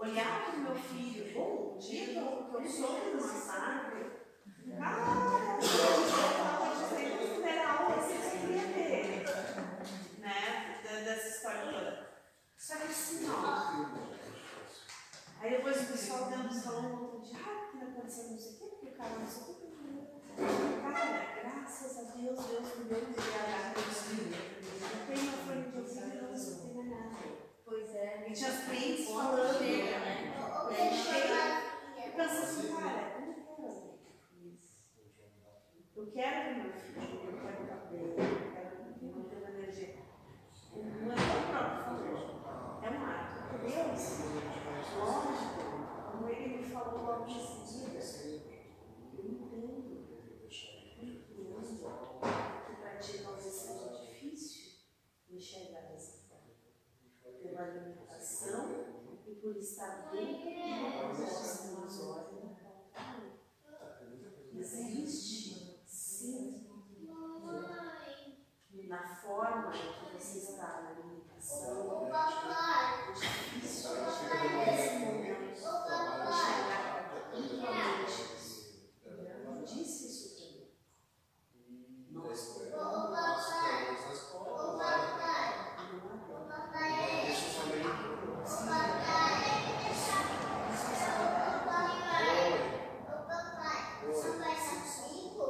Olhar 0.06 0.46
para 0.46 0.56
o 0.56 0.62
meu 0.62 0.76
filho, 0.76 1.34
bom, 1.34 1.76
o 1.76 1.80
dia 1.80 2.06
que 2.06 2.16
eu, 2.16 2.62
que 2.62 2.70
soube 2.70 3.10
do 3.10 3.26
massacre, 3.26 4.06
cara, 4.78 5.58
que 5.60 7.28
primeira 7.34 7.68
aula 7.68 7.96
vocês 7.96 8.34
queriam 8.34 8.68
ver, 8.68 9.26
né, 10.20 10.80
dessa 10.84 11.28
história 11.28 11.72
toda. 11.72 12.22
Só 12.56 12.76
que 12.76 12.84
assim, 12.84 13.28
ó, 13.32 13.86
aí 15.42 15.50
depois 15.50 15.82
o 15.82 15.92
pessoal 15.92 16.30
dentro 16.30 16.50
do 16.50 16.54
salão 16.54 16.98
voltou 16.98 17.22
de, 17.22 17.36
ah, 17.38 17.70
porque 17.72 17.86
aconteceu 17.86 18.30
não 18.30 18.38
sei 18.38 18.52
o 18.52 18.58
quê, 18.60 18.66
porque 18.70 18.88
o 18.90 18.98
cara 18.98 19.10
não 19.10 19.28
sei 19.28 19.42
o 19.42 19.46
quê. 19.56 19.66
Cara, 20.84 21.42
graças 21.42 21.98
a 21.98 22.02
Deus, 22.12 22.46
Deus 22.46 22.78
me 22.78 22.84
deu 22.86 23.00
um 23.00 23.12
DH 23.12 23.74
positivo. 23.74 24.36
Eu 24.82 25.08
tenho 25.08 25.30
uma 25.30 25.38
folha 25.38 25.62
de 25.64 25.78
ouvido, 25.80 26.22
não 26.22 26.36
escutei 26.36 26.64
mais 26.64 26.66
nada. 26.66 26.75
Pois 27.66 27.96
é, 27.96 28.26
E 28.30 28.32
tinha 28.32 28.50
as 28.52 28.66
clientes 28.66 29.10
falando, 29.10 29.58
chega, 29.58 30.00
né? 30.00 30.36
É, 30.72 30.94
chega. 30.94 31.34
uma 31.34 32.06
Eu 32.06 32.12
penso 32.14 32.44
assim, 32.44 32.76
cara, 32.76 33.16
eu 33.16 33.22
não 33.26 33.34
quero 33.34 34.48
isso. 34.48 34.86
Eu 35.96 36.12
quero 36.12 36.38
que 36.46 36.62
meu 36.62 36.72
filho, 36.72 37.02
eu 37.26 37.42
quero 37.42 37.68
cabelo, 37.68 38.10
eu 38.10 38.52
quero 38.54 38.70
que 38.94 39.06
não 39.06 39.24
tenha 39.24 39.50
energia. 39.50 39.96
Não 40.76 41.12
é 41.12 41.16
o 41.16 41.18
próprio 41.50 41.96
falou, 42.44 42.84
é 42.84 42.90
um 42.90 43.06
ato. 43.06 43.36
Deus, 43.66 44.04
lógico, 45.00 46.12
como 46.12 46.30
ele 46.30 46.58
me 46.58 46.64
falou 46.70 47.04
logo 47.04 47.26
em 47.26 47.66
seguida, 47.66 47.98
eu 47.98 48.36
entendo. 48.36 48.76
Eu 49.18 49.26
entendo 49.26 49.80
que 52.66 52.76
para 52.76 52.98
ti 52.98 53.24
talvez 53.24 53.46
seja 53.46 53.88
difícil 54.02 54.84
enxergar 55.32 55.82
dessa 55.82 56.28
forma. 56.28 56.54
Pela 57.42 57.62
alimentação 57.64 58.96
e 59.66 59.68
por 59.68 59.72
estar 59.72 60.12
dentro 60.12 60.52
de 60.52 60.62
uma 60.62 60.92
proposta 60.92 61.68
ilusória 61.68 62.38
naquela 62.44 62.86
família. 62.92 64.32
Existe, 64.54 65.82
sim, 65.88 66.70
na 68.88 69.16
forma 69.16 69.72
que 69.72 70.16
você 70.16 70.38
está 70.38 70.82
na 70.82 70.90
alimentação, 70.90 72.08
papai. 72.12 73.14
difícil 73.16 73.96
nesse 73.96 74.92
momento 75.00 75.52
enxergar 75.52 77.10
totalmente 77.10 78.22
isso. 78.38 78.54
Eu 79.04 79.64
disse 79.64 80.06
isso 80.06 80.28
também. 80.36 80.70
Nós 82.12 82.42
Ô 82.56 82.88
papai. 83.10 83.98
Ô 84.36 84.78
papai. 84.78 85.50
Ô 85.92 86.38
papai. 86.46 86.86
Ô 86.86 87.60
papai. 88.46 89.06
Papai 94.06 94.56
tá 94.56 94.74
comigo? 94.94 95.46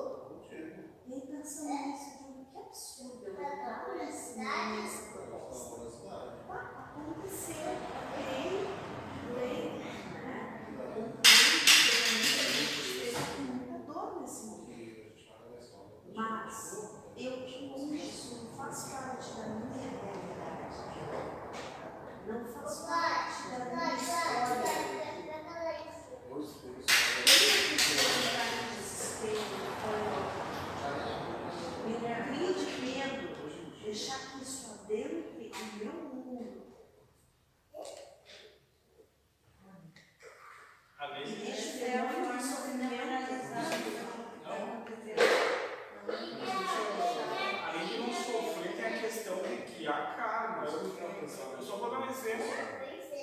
E 1.06 1.14
aí 1.14 1.22
pensando 1.28 1.70
nisso, 1.70 2.08
eu 2.10 2.28
digo, 2.28 2.46
que 2.52 2.58
absurdo 2.58 3.26
eu 3.26 3.34
entrar 3.34 3.80
nesse 3.98 4.40
nessa 4.40 5.02
proposta. 5.12 5.76
Aconteceu, 6.50 7.72
ok, 7.96 8.18
lei, 9.36 9.60
né? 10.14 10.36
Comprei, 10.96 11.44
com 13.14 13.42
muita 13.44 13.78
dor 13.80 14.22
nesse 14.22 14.42
momento. 14.48 15.20
Mas 16.16 16.58
eu 17.18 17.34
isso 17.46 18.36
não 18.36 18.46
faz 18.58 18.78
parte 18.90 19.28
da 19.36 19.46
minha 19.48 19.90
realidade. 19.90 20.80
Não 22.28 22.42
faz 22.46 22.74
parte 22.80 23.40
da 23.50 23.66
minha 23.66 23.96
história. 23.96 24.86
Me 31.86 31.94
crie 31.94 32.54
de 32.54 32.66
medo, 32.82 33.26
deixar 33.84 34.20
que 34.20 34.44
isso 34.44 34.72
adentre 34.74 35.52
o 35.54 35.76
meu 35.78 35.94
mundo. 35.94 36.64
Além 41.00 41.24
E 41.24 41.26
de 41.26 41.36
deixe 41.46 41.80
ter 41.80 41.98
muito 42.04 42.44
sofrimento. 42.44 42.94
Além 47.68 47.86
de 47.88 47.98
não 48.00 48.12
sofrer, 48.14 48.72
tem 48.76 48.86
a 48.86 49.00
questão 49.00 49.38
de 49.38 49.58
que 49.58 49.88
a 49.88 50.16
karma. 50.16 50.66
Eu, 50.66 50.72
eu 51.58 51.62
só 51.62 51.78
vou 51.78 51.90
dar 51.90 52.00
um 52.00 52.10
exemplo. 52.10 52.46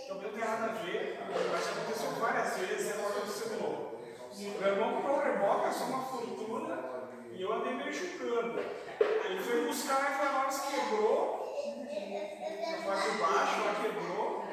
Também 0.09 0.25
não 0.25 0.39
tem 0.39 0.45
nada 0.45 0.65
a 0.65 0.75
ver, 0.83 1.19
mas 1.29 1.65
já 1.65 1.73
aconteceu 1.73 2.11
várias 2.13 2.57
vezes 2.59 2.87
e 2.89 2.93
agora 2.93 3.21
você 3.21 3.49
de 3.49 3.63
novo. 3.63 3.93
Meu 4.35 4.69
irmão 4.69 4.95
comprou 4.95 5.17
um 5.19 5.23
reboque, 5.23 5.67
é 5.67 5.73
só 5.73 5.85
uma 5.85 6.05
fortuna, 6.05 7.11
e 7.33 7.43
eu 7.43 7.53
andei 7.53 7.75
meio 7.75 7.93
julgando. 7.93 8.59
Aí 8.59 9.33
ele 9.33 9.41
foi 9.43 9.67
buscar 9.67 10.11
e 10.11 10.15
foi 10.17 10.27
lá, 10.27 10.51
se 10.51 10.75
quebrou, 10.75 11.43
na 11.77 12.87
parte 12.87 13.11
de 13.11 13.19
baixo, 13.19 13.61
lá 13.65 13.75
quebrou. 13.83 14.45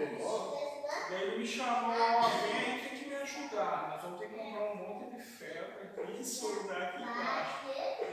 E 1.10 1.16
aí 1.16 1.22
ele 1.24 1.38
me 1.38 1.39
chamou, 1.50 1.92
aqui 1.92 2.98
que 2.98 3.10
me 3.10 3.16
ajudar. 3.16 3.90
Nós 3.90 4.02
vamos 4.04 4.20
ter 4.20 4.28
que 4.28 4.36
comprar 4.36 4.72
um 4.72 4.76
monte 4.76 5.16
de 5.16 5.22
ferro 5.22 5.68
e 6.20 6.24
soldar 6.24 6.82
aqui 6.82 7.02
embaixo. 7.02 7.60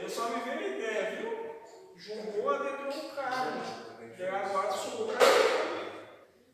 Eu 0.01 0.09
só 0.09 0.31
me 0.31 0.41
veio 0.41 0.59
a 0.59 0.77
ideia, 0.79 1.17
viu? 1.17 1.57
Jogou, 1.97 2.51
adentrou 2.51 2.95
no 2.95 3.11
carro. 3.11 3.61
E 4.19 4.23
agora 4.23 4.73
mim. 4.73 5.17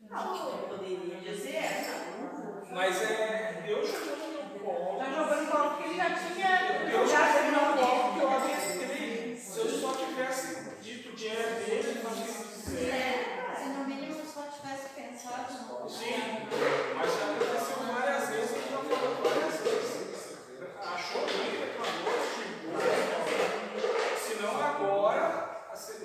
Não, 0.09 0.51
eu 0.51 0.57
poderia 0.67 1.21
dizer 1.21 1.55
essa. 1.55 1.93
Mas 2.69 3.01
é, 3.01 3.63
eu 3.67 3.85
jogando 3.85 4.53
no 4.53 4.59
colo. 4.59 4.99
Tá 4.99 5.05
jogando 5.05 5.51
bola 5.51 5.69
porque 5.71 5.89
ele 5.89 5.97
já 5.97 6.09
tinha. 6.09 6.91
Eu 6.91 7.07
já 7.07 7.31
joguei 7.31 7.51
no 7.51 7.77
colo 7.77 8.13
que 8.13 8.19
eu 8.19 8.29
adentrei. 8.29 9.37
Se 9.37 9.59
eu 9.59 9.69
só 9.69 9.93
tivesse 9.93 10.79
dito 10.81 11.09
o 11.09 11.15
dinheiro 11.15 11.55
dele, 11.65 12.01
não 12.03 12.11
tinha 12.11 12.33
dizer. 12.73 12.89
É, 12.89 13.55
se 13.55 13.69
no 13.69 13.85
mínimo 13.85 14.25
só 14.25 14.43
tivesse 14.43 14.89
pensado 14.89 15.53
no 15.53 15.89
Sim, 15.89 16.47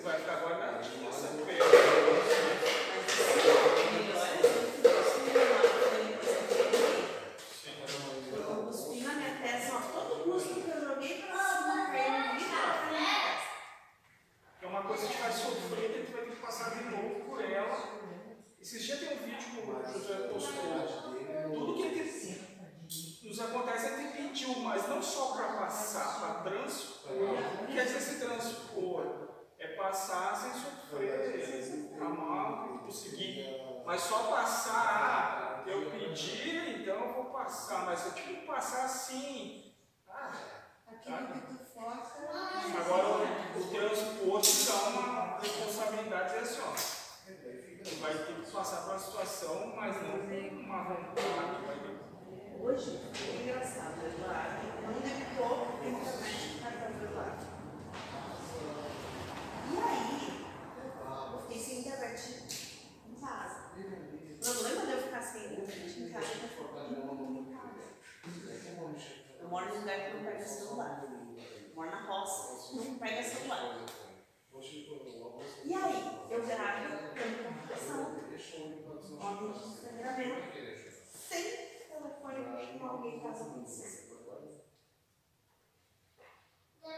vai 0.09 0.17
acabar 0.17 0.58
assim, 39.09 39.58
celular. 70.49 71.05
Mora 71.75 71.91
na 71.91 72.07
roça, 72.07 72.75
não 72.75 72.99
pega 72.99 73.23
celular. 73.23 73.87
E 75.65 75.75
aí, 75.75 76.27
eu 76.31 76.47
gravo 76.47 76.99
com 77.15 77.45
computação, 77.45 78.19
homem 79.21 79.53
de 79.53 79.59
Instagram, 79.59 80.17
sem 81.13 81.45
telefone, 81.89 82.45
porque 82.45 82.85
alguém 82.85 83.21
caso 83.21 83.43
acontecesse. 83.45 84.09
Depois 84.09 84.25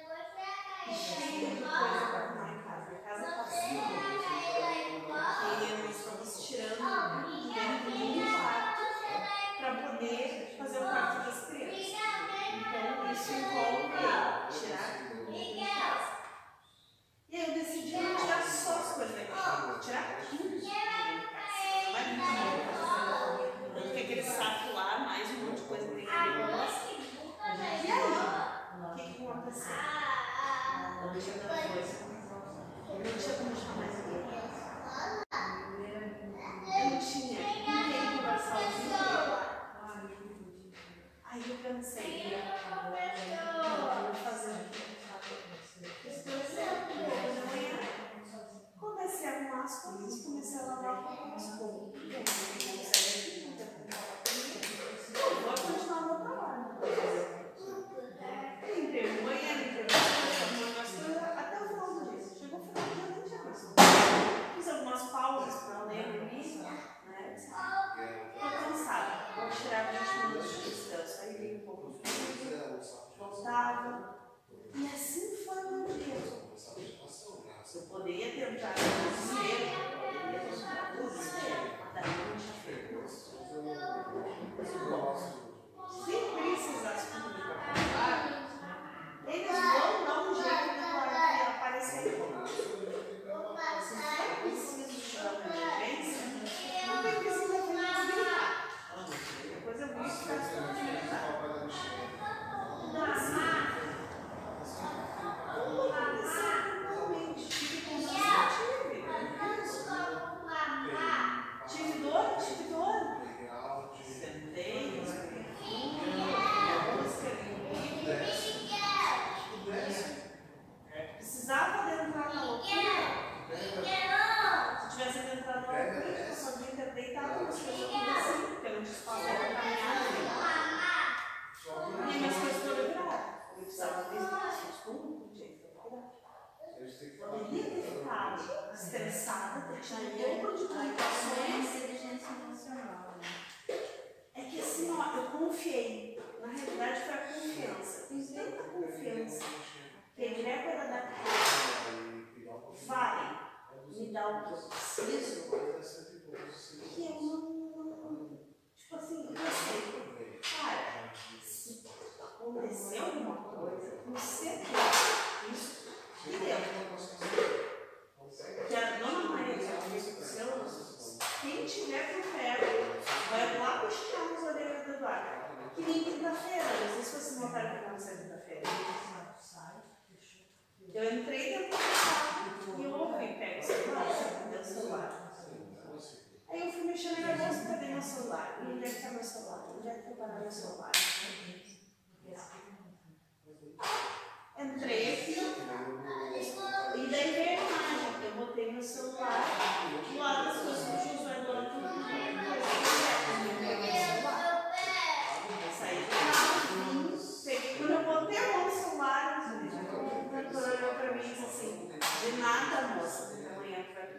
você 0.06 1.60
vai. 1.62 2.19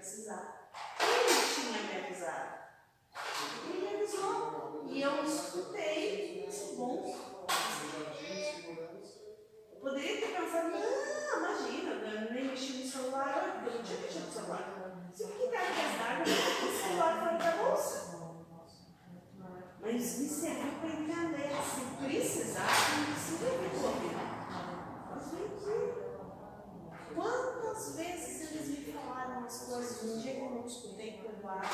precisar. 0.02 0.72
Ele 1.00 1.54
tinha 1.54 1.80
me 1.84 2.06
avisado. 2.06 2.58
Ele 3.70 3.80
me 3.82 3.96
avisou. 3.96 4.88
E 4.90 5.02
eu 5.02 5.24
escutei. 5.24 6.46
Isso 6.48 6.72
é 6.72 6.76
bom. 6.76 7.16
Eu 9.72 9.80
poderia 9.80 10.22
ter 10.22 10.36
pensado, 10.36 10.70
não, 10.70 11.38
imagina, 11.38 11.92
eu 11.92 12.34
nem 12.34 12.46
mexi 12.46 12.74
no 12.74 12.92
celular. 12.92 13.64
Eu 13.64 13.74
não 13.74 13.84
tinha 13.84 14.00
mexido 14.02 14.26
no 14.26 14.32
celular. 14.32 15.12
Se 15.14 15.24
eu 15.24 15.30
quitar 15.30 15.62
a 15.62 16.24
o 16.24 16.82
celular 16.82 17.20
fora 17.20 17.38
da 17.38 17.52
bolsa. 17.64 18.20
Mas 19.82 20.20
me 20.20 20.28
serviu 20.28 20.72
para 20.80 20.90
entender. 20.90 21.52
Se 21.64 22.04
precisar, 22.04 22.68
não 22.98 23.06
precisa 23.06 23.50
me 23.52 23.70
correr. 23.70 24.16
Mas 25.10 25.32
vem 25.32 25.46
aqui. 25.46 25.78
Quando 27.16 27.61
Quantas 27.72 27.96
vezes 27.96 28.52
eles 28.52 28.68
me 28.68 28.92
falaram 28.92 29.46
as 29.46 29.62
coisas? 29.62 30.04
Um 30.04 30.20
dia 30.20 30.36
que 30.36 30.42
eu 30.42 30.50
não 30.50 30.66
escutei 30.66 31.22
por 31.22 31.32
baixo. 31.42 31.70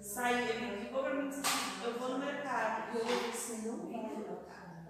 Saí, 0.00 0.48
ele 0.48 0.86
ficou 0.86 1.04
para 1.04 1.14
mim 1.14 1.28
assim, 1.28 1.84
eu 1.84 1.98
vou 2.00 2.08
no 2.08 2.18
mercado. 2.18 2.96
E 2.96 2.98
eu 2.98 3.30
disse, 3.30 3.52
assim, 3.52 3.68
não 3.68 3.76
vai 3.86 4.10
no 4.10 4.18
mercado. 4.18 4.88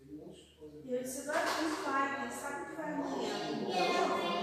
E 0.00 0.94
eu 0.94 1.02
disse, 1.02 1.28
agora 1.28 1.44
não 1.44 1.84
vai, 1.84 2.20
mas 2.20 2.32
sabe 2.32 2.62
o 2.62 2.66
que 2.66 2.72
vai 2.74 2.92
amanhã? 2.94 4.41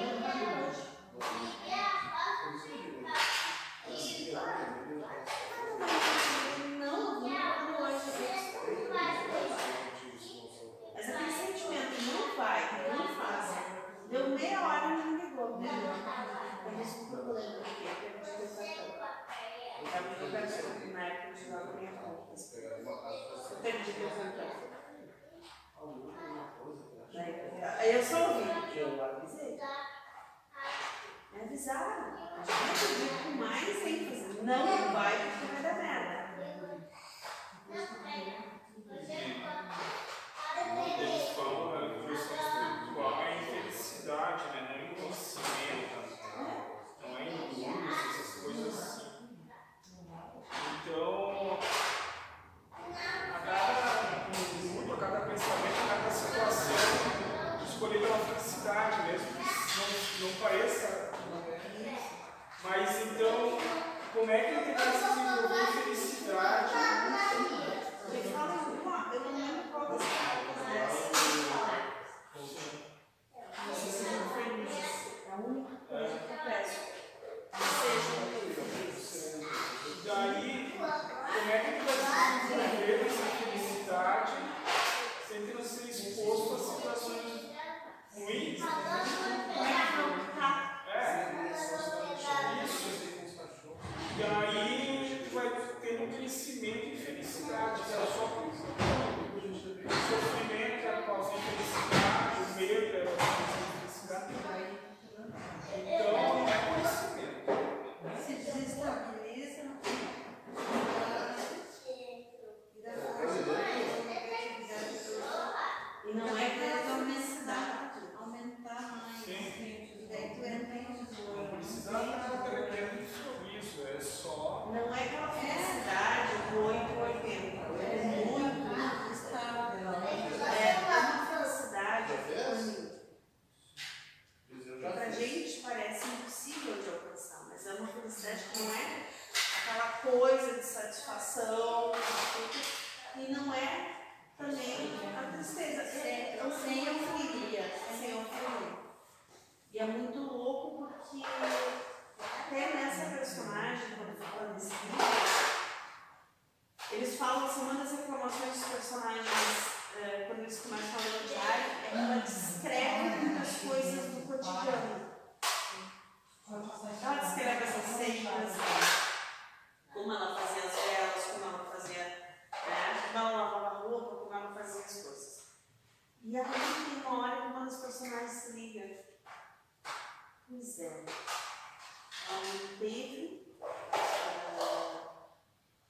Pois 182.27 182.81
é, 182.81 183.29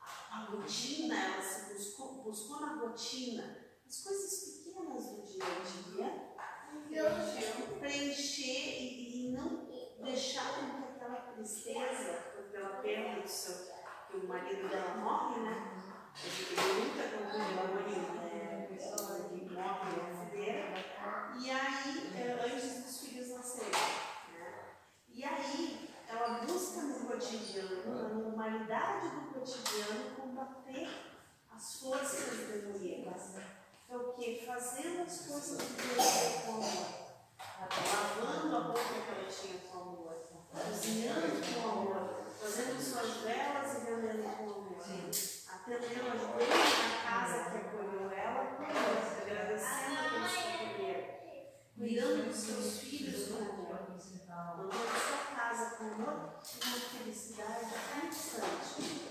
ah, 0.02 0.10
a 0.32 0.46
rotina, 0.52 1.16
ela 1.16 1.42
se 1.42 1.74
buscou, 1.74 2.24
buscou 2.24 2.60
na 2.62 2.76
rotina 2.76 3.70
as 3.88 4.04
coisas 4.04 4.64
pequenas 4.64 5.06
do 5.06 5.22
dia 5.24 5.44
a 5.46 5.60
dia, 5.64 6.30
preencher 7.80 8.82
e, 8.82 9.28
e 9.28 9.32
não 9.32 9.68
deixar 10.04 10.56
com 10.56 10.82
que 10.82 10.96
aquela 10.96 11.34
tristeza, 11.34 12.14
pela 12.52 12.82
perda 12.82 13.22
do 13.22 13.28
seu, 13.28 13.68
que 14.10 14.18
o 14.18 14.28
marido 14.28 14.68
dela 14.70 14.96
morre, 14.96 15.42
né? 15.42 15.56
Ele 16.24 16.56
luta 16.56 17.04
com 17.10 17.24
o 17.24 17.74
marido, 17.76 18.14
né? 18.16 18.68
Ele 18.70 19.50
morre 19.50 20.02
na 20.02 20.26
fogueira, 20.26 20.66
e 21.40 21.52
aí, 21.52 22.12
eh, 22.16 22.40
antes 22.46 22.84
dos 22.84 23.02
filhos 23.02 23.30
nascerem, 23.30 23.72
né? 24.34 24.76
E 25.08 25.24
aí, 25.24 25.90
ela 26.08 26.40
busca 26.46 26.82
no 26.82 27.09
cotidiano, 27.20 27.84
na 27.86 28.10
normalidade 28.10 29.10
do 29.10 29.34
cotidiano, 29.34 30.16
combater 30.16 30.88
as 31.54 31.82
forças 31.82 32.48
demoníacas. 32.48 33.36
É 33.90 33.98
o 33.98 34.14
que? 34.14 34.46
Fazendo 34.46 35.02
as 35.02 35.28
coisas 35.28 35.58
de 35.58 35.74
Deus 35.74 36.44
com 36.46 36.54
amor. 36.54 37.10
Lavando 37.60 38.56
a 38.56 38.60
roupa 38.60 38.80
que 38.80 39.12
ela 39.12 39.30
tinha 39.30 39.60
com 39.70 39.80
amor. 39.80 40.16
Cozinhando 40.50 41.62
com 41.62 41.70
amor. 41.70 42.24
Fazendo 42.40 42.82
suas 42.82 43.18
velas 43.18 43.74
e 43.74 43.86
vendendo 43.86 44.38
com 44.38 44.44
amor. 44.44 44.80
Atendendo 45.50 46.08
as 46.08 46.22
donas 46.22 46.48
da 46.48 47.04
casa 47.04 47.50
que 47.50 47.58
acolheu 47.58 48.12
ela 48.12 48.46
com 48.46 48.64
amor. 48.64 48.98
Agradecendo 49.22 50.10
pelos 50.10 50.32
que 50.32 50.48
acolheram. 50.48 51.20
Cuidando 51.76 52.28
dos 52.28 52.38
seus 52.38 52.80
filhos 52.80 53.28
com 53.28 53.44
amor. 53.44 53.70
Mantendo 53.70 54.72
sua 54.72 55.36
casa 55.36 55.76
com 55.76 55.84
amor 55.86 56.39
uma 56.66 56.80
felicidade 56.80 57.66
constante. 57.94 59.10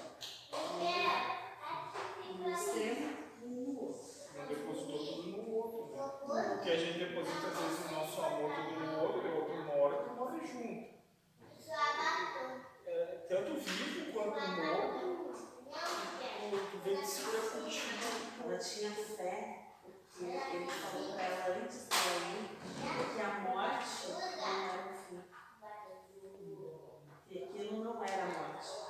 No 2.38 2.50
extremo 2.50 3.10
e 3.42 3.46
no 3.46 3.80
outro. 3.80 4.08
Não 4.36 4.46
depositou 4.46 4.98
tudo 4.98 5.28
no 5.28 5.50
outro, 5.54 6.34
né? 6.34 6.42
Porque 6.54 6.70
a 6.70 6.76
gente 6.76 6.98
deposita 6.98 7.48
às 7.48 7.58
vezes 7.58 7.90
o 7.90 7.94
nosso 7.94 8.22
amor 8.22 8.52
tudo 8.54 8.86
no 8.86 9.02
outro, 9.02 9.26
e 9.26 9.30
o 9.30 9.36
outro 9.36 9.64
mora 9.64 9.94
e 9.94 10.04
tu 10.04 10.14
morre 10.14 10.46
junto. 10.46 10.98
É, 12.86 13.26
tanto 13.28 13.54
vivo 13.54 14.12
quanto 14.12 14.40
morto, 14.40 14.98
tu, 16.70 16.78
vem 16.84 16.96
que 16.96 17.06
se 17.06 17.22
contigo. 17.22 18.44
Ela 18.44 18.58
tinha 18.58 18.90
fé, 18.90 19.74
porque 19.82 20.24
ele 20.24 20.66
falou 20.66 21.12
para 21.12 21.22
ela 21.22 21.56
antes 21.62 21.86
dela 21.88 22.18
ir 22.32 22.58
que 23.14 23.20
a 23.20 23.40
morte 23.40 24.08
não 24.08 24.20
era 24.20 24.97
não 27.94 28.04
era 28.04 28.24
a 28.24 28.26
morte. 28.26 28.88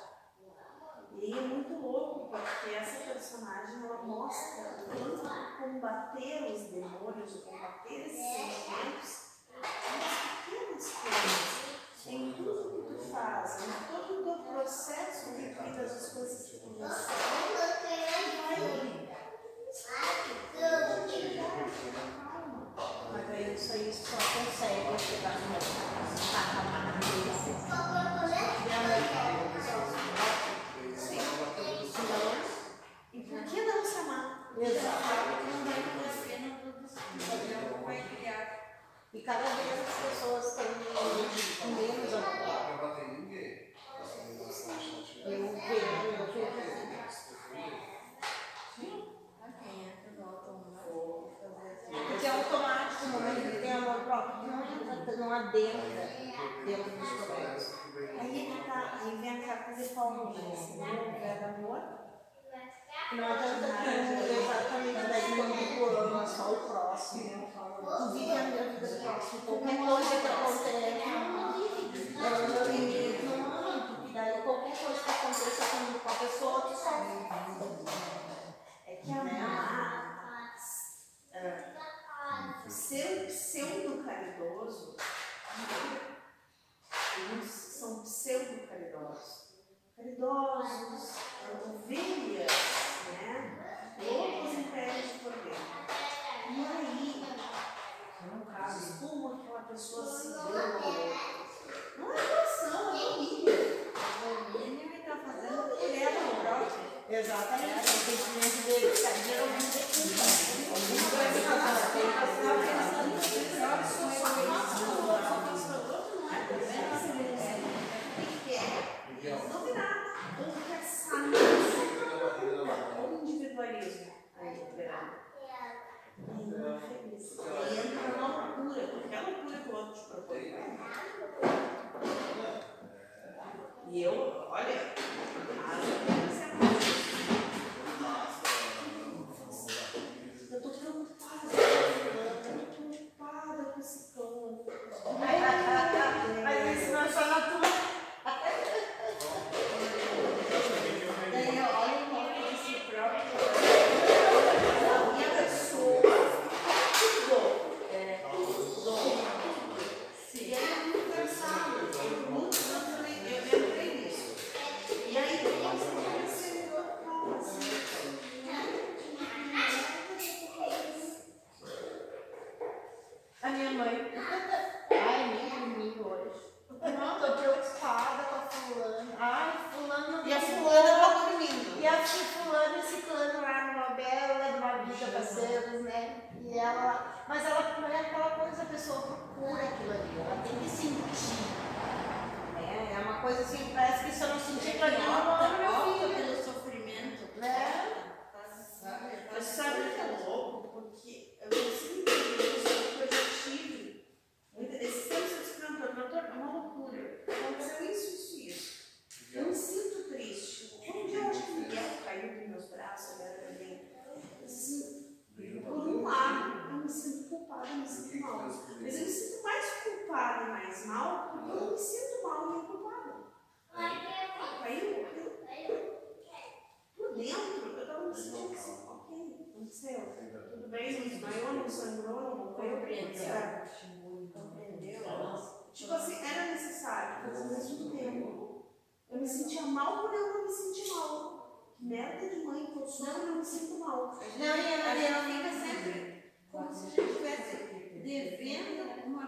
E 1.21 1.37
é 1.37 1.41
muito 1.41 1.73
louco, 1.81 2.29
porque 2.29 2.75
essa 2.75 3.03
personagem 3.03 3.83
ela 3.83 4.03
mostra 4.03 4.85
o 4.87 5.63
combater 5.63 6.53
os 6.53 6.61
demônios, 6.71 7.43
combater 7.43 8.05
esses 8.05 8.19
sentimentos, 8.19 9.29
nas 9.51 9.67
pequenas 10.45 10.93
coisas, 10.93 12.05
em 12.07 12.33
tudo 12.33 12.87
que 12.87 12.93
tu 12.93 13.11
faz, 13.11 13.67
em 13.67 13.71
todo 13.91 14.19
o 14.19 14.23
teu 14.23 14.53
processo 14.53 15.31
de 15.31 15.47
vida, 15.49 15.81
as 15.81 16.13
coisas 16.13 16.49
que 16.49 16.59
tu 16.59 16.79
recebe, 16.79 18.37
vai 18.47 18.57
indo. 18.85 19.09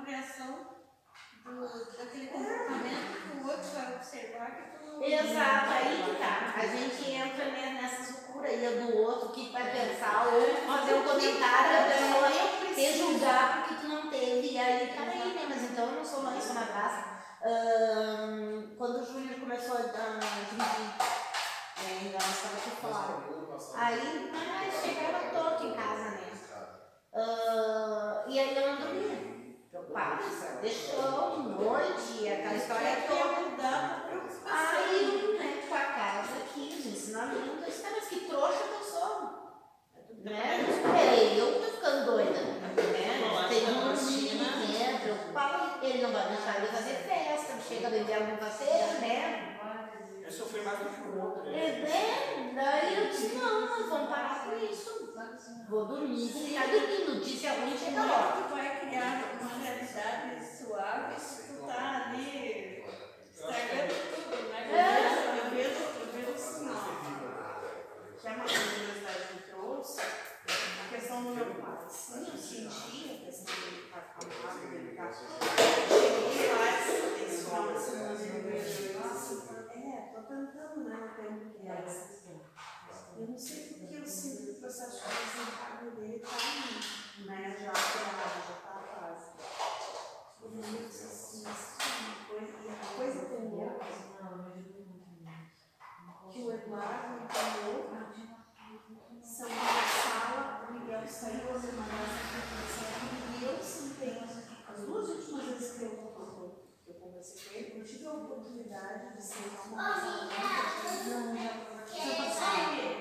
compreensão 0.02 0.68
do, 1.46 1.98
daquele 1.98 2.28
comportamento 2.28 3.22
que 3.22 3.38
o 3.38 3.48
outro 3.48 3.70
vai 3.74 3.96
observar 3.96 4.52
que 4.52 4.80
tu 4.80 5.04
Exato, 5.04 5.70
aí 5.72 6.04
que 6.04 6.16
tá. 6.16 6.54
A 6.56 6.66
gente 6.66 7.12
entra 7.12 7.46
né, 7.46 7.80
nessas 7.82 8.22
loucuraria 8.26 8.82
do 8.82 8.98
outro, 8.98 9.30
que 9.30 9.52
vai 9.52 9.72
pensar, 9.72 10.28
ou 10.28 10.56
fazer 10.68 10.96
um 10.96 11.04
comentário 11.04 11.72
da 11.72 11.96
pessoa 11.96 12.74
te 12.74 12.98
julgar 12.98 13.64
porque 13.68 13.82
tu 13.82 13.88
não 13.88 14.10
teve. 14.10 14.52
E 14.52 14.58
aí, 14.58 14.88
tá 14.88 15.04
peraí, 15.04 15.34
né? 15.34 15.46
Mas 15.48 15.64
então 15.64 15.86
eu 15.86 15.96
não 15.98 16.06
sou 16.06 16.24
mais 16.24 16.50
uma 16.50 16.64
graça. 16.64 17.22
Um, 17.44 18.76
quando 18.78 19.02
o 19.02 19.06
Júlio 19.06 19.40
começou 19.40 19.78
a 19.78 19.82
dividir, 19.82 20.94
ainda 21.78 22.10
né, 22.10 22.10
é, 22.10 22.12
não 22.12 22.30
estava 22.30 22.58
aqui 22.58 22.70
fora. 22.82 23.86
Aí, 23.86 24.32
mas 24.32 24.84
chegava 24.84 25.30
torto 25.32 25.66
em 25.66 25.74
casa, 25.74 26.12
né? 26.12 26.32
Uh, 27.14 28.30
e 28.30 28.40
aí 28.40 28.56
eu 28.56 28.81
passa. 29.92 30.60
Deixou 30.62 31.40
noite, 31.40 32.28
aquela 32.28 32.56
história 32.56 32.98
toda. 33.08 33.42
Mudando, 33.42 34.02
aí, 34.46 35.38
né, 35.38 35.64
com 35.68 35.76
a 35.76 35.80
casa 35.80 36.34
aqui, 36.44 36.78
os 36.80 36.86
ensinamentos, 36.86 37.66
disse, 37.66 37.84
mas 37.92 38.08
que 38.08 38.20
trouxa 38.22 38.64
que 38.64 38.74
eu 38.74 38.84
sou. 38.84 39.42
Né? 40.24 40.66
Peraí, 40.82 41.38
eu 41.38 41.62
tô 41.62 41.68
ficando 41.68 42.06
doida. 42.06 42.32
Né? 42.32 42.62
Tem 43.50 43.64
um 43.68 43.94
dia 43.94 44.32
dentro, 44.34 45.12
entra, 45.12 45.80
ele 45.84 46.02
não 46.04 46.12
vai 46.12 46.28
deixar 46.30 46.58
ele 46.58 46.68
fazer 46.68 46.96
festa, 46.96 47.58
chega 47.68 47.90
do 47.90 47.98
inverno 47.98 48.38
faceiro, 48.38 49.00
né? 49.02 49.58
Eu 50.24 50.32
sofri 50.32 50.62
mais 50.62 50.80
do 50.80 50.86
que 50.86 51.10
o 51.10 51.22
outro. 51.22 51.44
Né? 51.44 51.60
É, 51.60 51.72
né? 51.82 52.52
daí 52.56 53.04
eu 53.04 53.10
disse, 53.10 53.36
não, 53.36 53.68
nós 53.68 53.90
vamos 53.90 54.10
parar 54.10 54.46
com 54.46 54.66
isso, 54.66 55.01
Vou 55.72 55.86
dormir, 55.86 56.28
vou 56.28 56.44
ficar 56.44 56.68
dormindo, 56.68 57.24
disse 57.24 57.48
a 57.48 57.56
mãe 57.56 57.78
chega 57.78 58.04
logo. 58.04 58.44
Tu 58.44 58.50
vai 58.56 58.82
criar 58.82 59.24
uma 59.40 59.58
realidade 59.64 60.46
suave 60.46 61.18
se 61.18 61.44
tu 61.48 61.66
tá 61.66 62.08
ali 62.08 62.84
estragando 63.34 63.94
tudo, 64.14 64.50
né? 64.50 64.60
É. 64.70 65.40
Eu 65.40 65.50
vejo, 65.50 65.80
eu 65.80 66.12
vejo 66.12 66.34
o 66.34 66.38
sinal 66.38 66.76
que 68.20 68.28
a 68.28 68.36
Maria 68.36 68.60
Universidade 68.60 69.34
me 69.34 69.40
trouxe, 69.44 70.02
a 70.02 70.90
questão 70.94 71.24
do 71.24 71.36
meu 71.36 71.46
pai. 71.46 71.88
Sim, 71.90 72.28
eu 72.34 72.38
senti 72.38 73.10
a 73.10 73.14
questão 73.26 73.56
dele 73.56 73.84
estar 73.86 74.00
acalmado, 74.00 74.60
dele 74.72 74.94
tá 74.94 75.10
estar. 75.10 75.48
Cheguei 76.34 76.52
lá 76.52 76.68
assim, 79.06 79.40
eu 79.48 79.54
é, 79.94 79.96
tô 80.14 80.20
tentando, 80.24 80.90
né? 80.90 80.98
Eu 81.02 81.12
tenho. 81.16 81.32
Eu 83.18 83.28
não 83.28 83.38
sei 83.38 83.74
porque 83.80 83.96
eu 83.96 84.08
sinto 84.08 84.44
que 84.44 84.52
o 84.52 84.60
processo 84.62 85.08
de 85.08 85.14
desencargo 85.16 85.92
dele 85.92 86.16
está 86.16 86.38
né, 87.26 87.58
já 87.60 87.72
acelerado, 87.72 88.48
já 88.48 88.56
está 88.58 88.76
quase. 88.96 89.28
Eu 90.42 90.50
disse 90.88 91.06
assim, 91.06 91.44
uma 91.44 92.26
coisa, 92.28 92.54
e 92.66 92.70
a 92.70 92.96
coisa 92.96 93.26
tem 93.26 93.50
louca, 93.50 93.86
que 96.32 96.40
o 96.42 96.52
Eduardo 96.52 97.24
entrou, 97.24 97.92
saiu 99.22 99.56
da 99.56 99.84
sala, 99.84 100.68
o 100.70 100.74
Miguel 100.74 101.08
saiu, 101.08 101.56
as 101.56 101.64
irmãs 101.64 102.32
e 103.40 103.44
eu 103.44 103.58
sentei. 103.64 104.18
As 104.68 104.80
duas 104.86 105.10
últimas 105.10 105.46
vezes 105.46 105.78
que 105.78 105.84
eu, 105.84 105.92
eu 106.88 106.94
conversei 106.94 107.44
com 107.44 107.56
ele, 107.56 107.80
eu 107.80 107.86
tive 107.86 108.06
a 108.08 108.14
oportunidade 108.14 109.16
de 109.16 109.22
sentar 109.24 109.68
uma 109.68 109.94
pessoa. 109.94 110.30
Não, 111.10 111.36
já 111.36 112.16
passava 112.16 112.76
ele. 112.76 113.01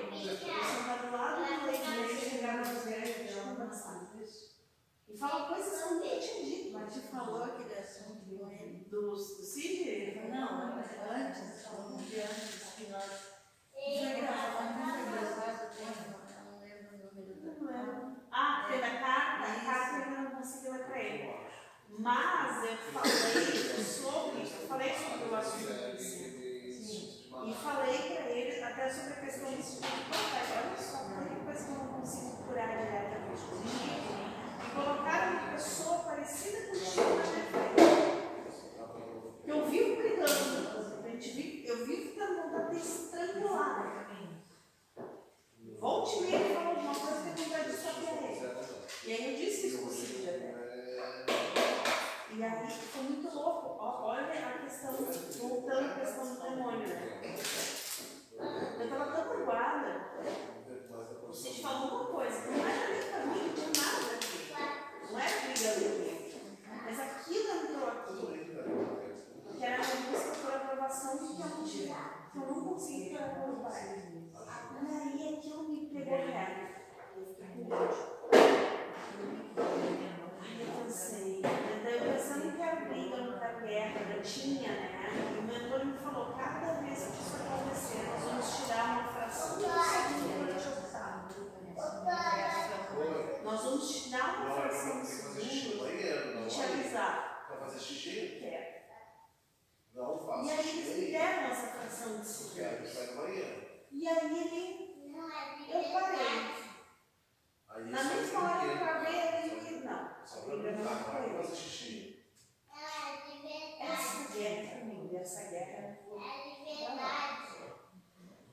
comigo, 115.11 115.17
essa 115.17 115.49
guerra 115.49 115.97
foi. 116.07 116.19
E 116.21 116.83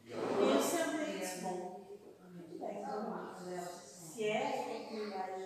E 0.05 0.11
eu- 0.11 0.19
eu 0.19 0.63
sentei 0.63 1.17
e 1.17 1.19
disse, 1.21 1.41
bom, 1.43 1.87
bem. 2.59 2.85
Se 3.85 4.25
é 4.25 4.47
a 4.47 4.61
oportunidade. 4.63 5.39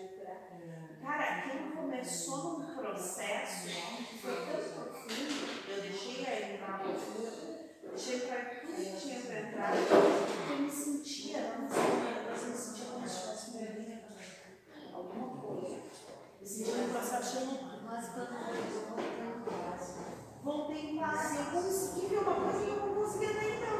Cara, 1.02 1.24
aquilo 1.38 1.72
começou 1.76 2.60
num 2.60 2.74
processo 2.76 3.66
que 4.08 4.18
foi 4.18 4.36
tão 4.46 4.60
profundo, 4.62 5.68
eu 5.68 5.82
deixei 5.82 6.24
a 6.26 6.54
entrar 6.54 6.78
profundo, 6.78 7.58
deixei 7.82 8.20
para 8.20 8.44
tudo 8.60 8.76
que 8.76 9.00
tinha 9.00 9.20
para 9.20 9.40
entrar, 9.40 9.72
que 9.72 10.52
eu 10.52 10.58
me 10.60 10.70
sentia, 10.70 11.58
não 11.58 11.68
sei, 11.68 11.82
eu 11.82 12.50
me 12.50 12.56
sentia 12.56 12.84
como 12.86 13.08
se 13.08 13.20
tivesse 13.20 13.50
morrido 13.50 14.02
alguma 14.94 15.40
coisa. 15.42 15.82
Me 16.40 16.46
sentia 16.46 16.74
num 16.76 16.92
processo 16.92 17.38
de 17.38 17.44
luto. 17.46 17.82
Mas 17.84 18.08
quando 18.08 18.32
eu 18.32 19.11
voltei 20.42 20.90
em 20.90 20.98
casa, 20.98 20.98
Voltei 20.98 20.98
em 20.98 20.98
paz 20.98 21.32
e 21.32 21.36
eu 21.36 21.44
consegui 21.62 22.06
ver 22.08 22.18
uma 22.18 22.34
coisa 22.34 22.64
que 22.64 22.70
eu 22.70 22.76
não 22.76 22.94
conseguia 22.94 23.30
até 23.30 23.56
então. 23.56 23.78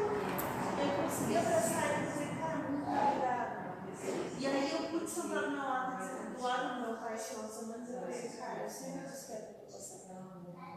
Eu 0.79 1.03
consegui 1.03 1.37
abraçar 1.37 1.85
e 1.91 2.05
dizer, 2.05 2.39
cara, 2.39 2.57
muito 2.69 2.89
obrigada. 2.89 3.73
E 4.39 4.47
aí 4.47 4.71
eu 4.71 4.89
pude 4.89 5.09
sentar 5.09 5.43
e 5.43 5.97
dizer, 5.97 6.35
do 6.35 6.41
lado 6.41 6.75
do 6.75 6.87
meu 6.87 6.97
pai, 6.97 7.13
de 7.15 7.21
semana, 7.21 7.85
e 7.87 8.15
ele, 8.15 8.37
cara, 8.37 8.63
eu 8.63 8.69
sei 8.69 8.95
mais 8.95 9.11
o 9.11 9.25
que 9.25 9.71
passando. 9.71 10.13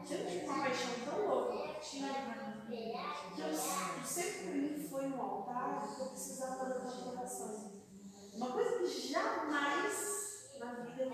Eu 0.09 0.27
tive 0.27 0.47
uma 0.47 0.59
paixão 0.63 0.91
tão 1.05 1.27
louca 1.27 1.75
que 1.75 1.81
tinha, 1.81 2.13
que 3.35 3.41
eu, 3.41 3.55
sempre 4.05 4.45
pra 4.45 4.53
mim 4.53 4.89
foi 4.89 5.07
um 5.07 5.21
altar 5.21 5.83
que 5.95 6.01
eu 6.01 6.07
precisava 6.07 6.65
da 6.65 6.81
tua 6.81 6.91
aprovação. 6.91 7.73
Uma 8.35 8.53
coisa 8.53 8.79
que 8.79 9.13
jamais 9.13 10.26
na 10.67 10.73
vida 10.85 11.05
eu 11.05 11.11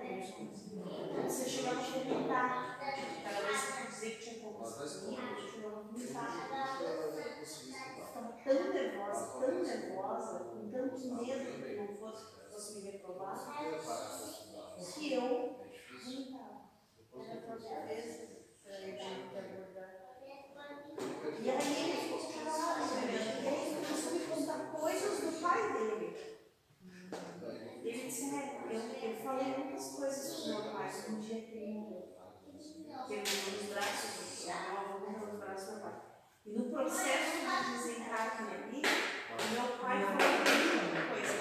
ele. 0.00 0.22
Você 1.28 1.48
chegava 1.48 1.80
a 1.80 1.82
vomitar. 1.82 2.78
Cada 2.78 3.40
vez 3.40 3.60
que 3.60 3.80
eu 3.80 3.86
dizia 3.86 4.10
que 4.10 4.24
tinha 4.24 4.40
poucos 4.40 4.96
comigo, 4.96 5.22
eu 5.22 5.50
chegava 5.50 5.76
a 5.76 5.82
vomitar. 5.82 6.80
eu. 6.82 7.16
Estava 8.06 8.32
tão 8.32 8.72
nervosa, 8.72 9.40
tão 9.40 9.62
nervosa, 9.62 10.38
com 10.44 10.70
tanto 10.70 10.98
medo 10.98 11.52
que 11.52 11.76
não 11.76 11.88
fosse, 11.98 12.24
fosse 12.50 12.80
me 12.80 12.90
reprovar, 12.90 13.34
Eu 13.62 14.84
que 14.84 15.12
eu 15.12 15.22
É 15.22 15.68
vomitava. 16.04 16.56
Era 17.12 17.32
a 17.32 17.42
própria 17.42 17.80
vez 17.86 18.06
para 18.62 18.78
ele 18.78 18.96
te 18.96 19.36
abordar. 19.36 20.06
E 21.38 21.50
aí 21.50 21.90
ele 21.90 21.96
ficou 22.00 22.44
calado, 22.44 22.94
né? 22.94 23.42
E 23.42 23.48
aí 23.48 23.66
ele 23.66 23.86
começou 23.86 24.10
a 24.10 24.14
me 24.14 24.20
contar 24.20 24.58
coisas 24.72 25.20
do 25.20 25.40
pai 25.40 25.72
dele. 25.72 26.25
Ele 27.88 28.06
disse, 28.06 28.34
é, 28.34 28.60
eu, 28.68 28.80
eu 29.10 29.16
falei 29.24 29.56
muitas 29.56 29.92
coisas 29.96 30.40
pro 30.44 30.48
meu 30.62 30.72
pai 30.72 30.90
no 31.08 31.20
dia 31.20 31.40
que. 31.42 31.56
Que 33.06 33.14
morreu 33.14 33.52
nos 33.52 33.68
braços, 33.72 34.10
do- 34.16 34.46
meu 34.46 34.78
avô 34.78 35.10
morreu 35.10 35.26
nos 35.28 35.38
braços 35.38 35.66
do 35.66 35.72
meu 35.74 35.80
pai. 35.82 35.92
E 36.44 36.48
no 36.58 36.64
processo 36.70 37.30
de 37.36 37.72
desencarne 37.76 38.54
ali, 38.54 38.82
meu 38.82 39.68
pai 39.78 39.96
falou 40.02 40.16
muita 40.16 41.00
coisa. 41.08 41.34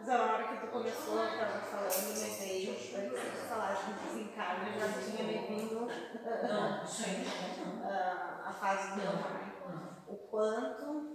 Mas 0.00 0.08
a 0.08 0.22
hora 0.22 0.44
que 0.48 0.66
tu 0.66 0.72
começou, 0.72 1.18
eu 1.22 1.38
tava 1.38 1.58
falando, 1.60 2.08
me 2.08 2.30
veio, 2.30 2.72
antes 2.72 2.90
de 2.90 3.48
falar 3.48 3.74
de 3.74 3.92
desencarne, 3.92 4.78
já 4.80 4.86
tinha 5.00 5.22
me 5.22 5.46
vindo 5.46 5.88
ah, 7.84 8.42
a 8.46 8.52
fase 8.52 8.90
do 8.90 8.96
meu 8.96 9.12
pai. 9.12 9.52
O 10.08 10.16
quanto, 10.28 11.11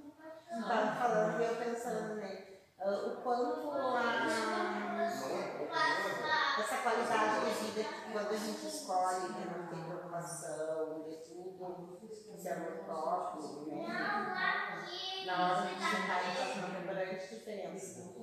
tava 0.68 0.96
falando 0.96 1.42
e 1.42 1.46
eu 1.46 1.56
pensando 1.56 2.16
nele, 2.16 2.60
ah, 2.80 2.90
o 2.90 3.22
quanto 3.22 3.72
a, 3.72 4.28
essa 6.60 6.78
qualidade 6.78 7.46
de 7.46 7.52
vida 7.66 7.84
que 7.84 8.12
quando 8.12 8.30
a 8.30 8.38
gente 8.38 8.68
escolhe, 8.68 9.30
né, 9.30 9.46
não 9.58 9.68
tem 9.68 9.84
preocupação, 9.84 11.04
de 11.04 11.18
tudo, 11.18 12.00
se 12.38 12.50
amor 12.50 12.86
próprio, 12.86 13.66
né? 13.68 13.88
Na 15.26 15.34
hora 15.52 15.68
de 15.68 15.76
desencarne 15.76 16.36
faz 16.36 16.58
uma 16.58 16.94
grande 16.94 17.28
diferença. 17.28 18.16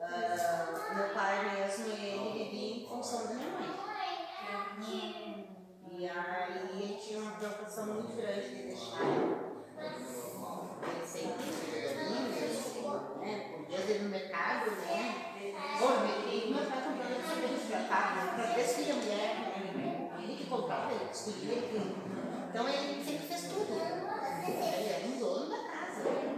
Ah, 0.00 0.94
meu 0.94 1.14
pai 1.14 1.34
mesmo, 1.54 1.86
ele 1.86 2.32
vivia 2.32 2.76
em 2.76 2.88
função 2.88 3.26
da 3.26 3.34
minha 3.34 3.50
mãe. 3.50 3.86
E 5.98 6.08
aí 6.08 6.98
tinha 7.00 7.20
uma 7.20 7.32
preocupação 7.32 7.86
muito 7.86 8.14
grande 8.16 8.48
de 8.48 8.62
deixar 8.64 9.45
eu 9.78 11.06
sei 11.06 11.22
que 11.22 11.76
é 11.76 12.06
né? 13.20 13.52
Por 13.52 13.66
dia 13.66 13.78
teve 13.86 13.98
no 14.04 14.08
mercado, 14.08 14.70
né? 14.70 15.32
Bom, 15.78 15.90
meu 16.50 16.64
pai 16.66 16.82
comprando 16.82 17.28
sorvete 17.28 17.66
pra 17.68 17.80
a 18.90 18.94
mulher, 18.94 19.36
ele 20.22 20.36
que 20.36 20.46
comprava, 20.46 20.92
ele. 20.92 21.96
Então 22.48 22.68
ele 22.68 23.04
sempre 23.04 23.26
fez 23.26 23.42
tudo. 23.52 23.72
Ele 24.46 24.88
era 24.88 25.06
um 25.06 25.18
dono 25.18 25.50
da 25.50 25.58
casa. 25.68 26.36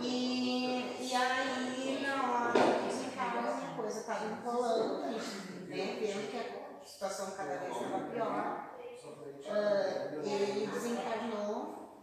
E, 0.00 0.96
e 1.00 1.14
aí, 1.14 2.06
na 2.06 2.14
hora 2.30 2.52
que 2.52 2.94
ficava, 2.94 3.50
a 3.50 3.74
coisa 3.76 4.00
estava 4.00 4.26
enrolando, 4.26 5.00
né, 5.00 5.96
vendo 5.98 6.30
que 6.30 6.36
a 6.36 6.86
situação 6.86 7.32
cada 7.36 7.56
vez 7.56 7.76
estava 7.76 8.04
pior. 8.04 8.70
Uh, 9.44 10.26
ele 10.26 10.66
desencarnou 10.66 11.63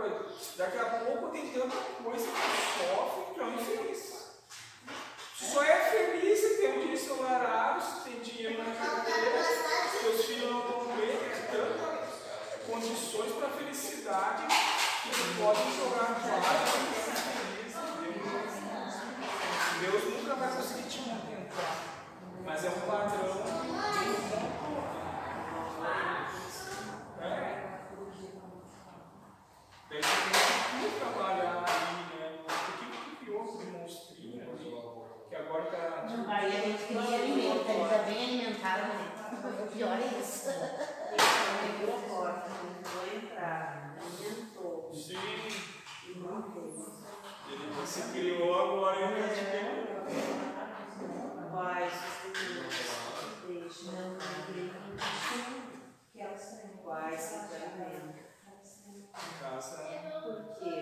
coisa. 0.00 0.24
Daqui 0.56 0.78
a 0.78 0.84
pouco 0.84 1.28
tem 1.28 1.48
tanta 1.50 1.76
coisa 2.02 2.26
que 2.26 2.78
sofre 2.78 3.34
que 3.34 3.40
é 3.40 3.44
infeliz. 3.48 4.20
Só 5.34 5.62
é 5.62 5.76
feliz 5.76 6.38
se 6.38 6.56
tem 6.56 6.78
um 6.78 6.80
dia 6.80 6.92
ensolarado, 6.92 7.82
se 7.82 8.00
tem 8.04 8.20
dinheiro 8.20 8.62
na 8.62 8.74
carteira, 8.74 9.42
se 9.42 9.98
seus 9.98 10.24
filhos 10.24 10.50
não 10.50 10.62
vão 10.62 10.96
bem, 10.96 11.08
tem 11.08 11.18
né? 11.18 11.48
tantas 11.50 12.66
condições 12.66 13.32
para 13.32 13.48
felicidade 13.48 14.46
que 15.02 15.42
podem 15.42 15.72
jogar 15.76 16.14
fora 16.20 16.50
e 16.76 17.00
Deus, 19.80 20.02
Deus 20.02 20.22
nunca 20.22 20.34
vai 20.34 20.56
conseguir 20.56 20.88
te 20.88 21.00
mantentar. 21.08 21.76
Mas 22.44 22.64
é 22.64 22.68
um 22.68 22.80
padrão 22.80 23.24
de 23.24 24.08
um 24.08 24.28
bom 24.28 24.60
trabalhar 31.12 31.64
ali, 31.66 32.18
né? 32.18 32.38
Por 32.46 32.78
que 32.78 32.86
que 32.90 33.16
criou 33.24 33.44
esse 33.44 33.66
monstrinho 33.66 34.42
ali? 34.50 34.70
Que 35.28 35.36
agora 35.36 35.64
tá. 35.66 36.06
Aí 36.28 36.46
a 36.46 36.60
gente 36.60 36.84
cria 36.86 37.00
alimento, 37.00 37.68
ele 37.70 37.88
tá 37.88 37.98
bem 38.04 38.24
alimentado, 38.24 38.82
né? 38.88 39.06
O 39.62 39.66
pior 39.72 39.98
é 39.98 40.20
isso. 40.20 40.48
Ele 40.50 41.20
abriu 41.74 41.94
a 41.94 41.98
porta, 42.08 42.50
não 42.50 43.04
entrar, 43.16 43.96
alimentou. 44.00 44.90
Sim, 44.92 45.16
E 46.08 46.18
manteve. 46.18 46.84
ele 47.48 47.86
se 47.86 48.02
criou 48.12 48.54
agora 48.54 48.98
e 48.98 49.02
ele 49.04 49.22
tem. 49.50 49.90
Vai, 51.52 51.90
sustenta. 51.90 52.68
Deixa. 53.46 53.92
Não, 53.92 54.16
Que 56.12 56.20
elas 56.20 56.44
têm. 56.60 56.70
Vai, 56.84 57.16
se 57.16 57.34
alimenta. 57.34 58.19
Casa. 59.40 59.76
Por 60.22 60.38
quê? 60.58 60.78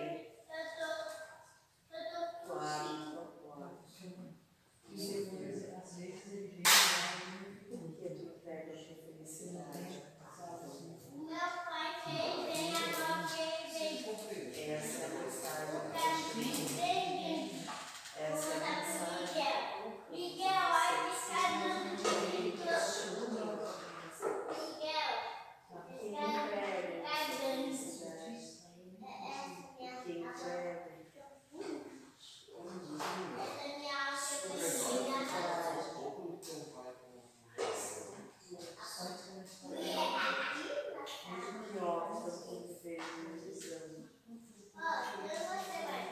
Claro, 2.45 3.33
claro. 3.43 3.69
Porque 7.69 8.09
tu 8.15 8.25
pega 8.43 8.71
a 8.71 8.75
tua 8.75 8.95
felicidade. 8.95 10.03
Meu 11.13 11.49
pai 11.65 11.89
fez, 12.03 12.35
vem 12.45 12.69
agora 12.75 13.27
fez, 13.27 13.67
vem. 13.77 14.71
Essa 14.71 14.97
é 14.99 15.05
a 15.05 15.09
mensagem. 15.09 15.75
O 15.75 15.77
Carlinhos 15.93 16.71
vem, 16.71 17.65
Essa 18.17 18.49
é 18.49 18.55
a 18.55 18.59
mensagem. 18.59 19.19
Miguel. 19.29 19.61
Miguel, 20.09 20.67
vai 20.71 20.91
ficar 21.13 21.49
no 21.59 21.67
Miguel. 21.85 22.79
Quem 26.29 26.57
pega? 26.59 26.89
Quem 27.37 27.63
Quem 30.05 30.23
pega? 30.35 30.79
Que 41.71 41.77
ótimo 41.77 42.31
quem 42.49 42.61
fez 42.81 43.03
muitos 43.17 43.71
anos. 43.71 44.09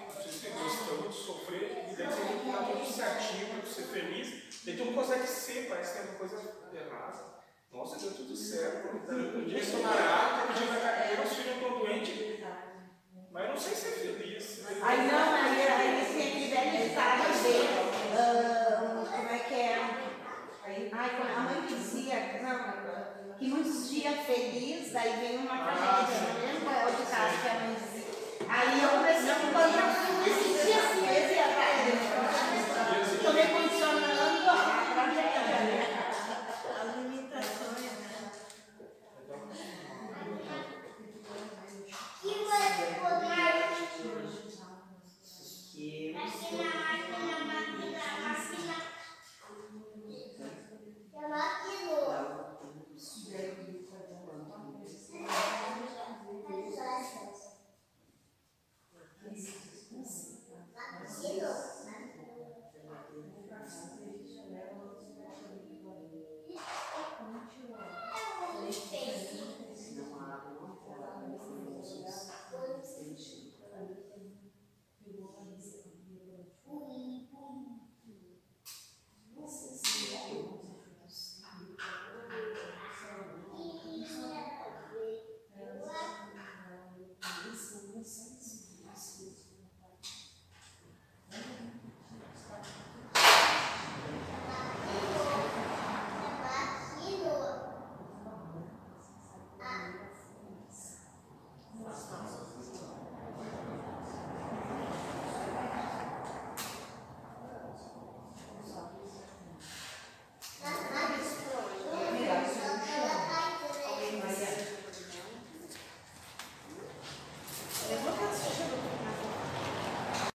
Vocês 0.07 0.35
que 0.41 0.49
gostam 0.51 0.97
de 1.07 1.13
sofrer, 1.13 1.67
e 1.91 1.95
daí 1.95 2.07
tem 2.07 2.39
que 2.39 2.47
estar 2.47 2.63
tudo 2.71 2.85
certinho 2.85 3.45
para 3.49 3.69
ser 3.69 3.83
feliz. 3.83 4.63
Daí 4.63 4.77
tu 4.77 4.85
não 4.85 4.93
consegue 4.93 5.27
ser, 5.27 5.67
parece 5.67 5.93
que 5.93 5.99
é 5.99 6.17
uma 7.87 7.95
coisa 7.95 8.11
errada. 8.11 8.77
Nossa, 9.07 9.26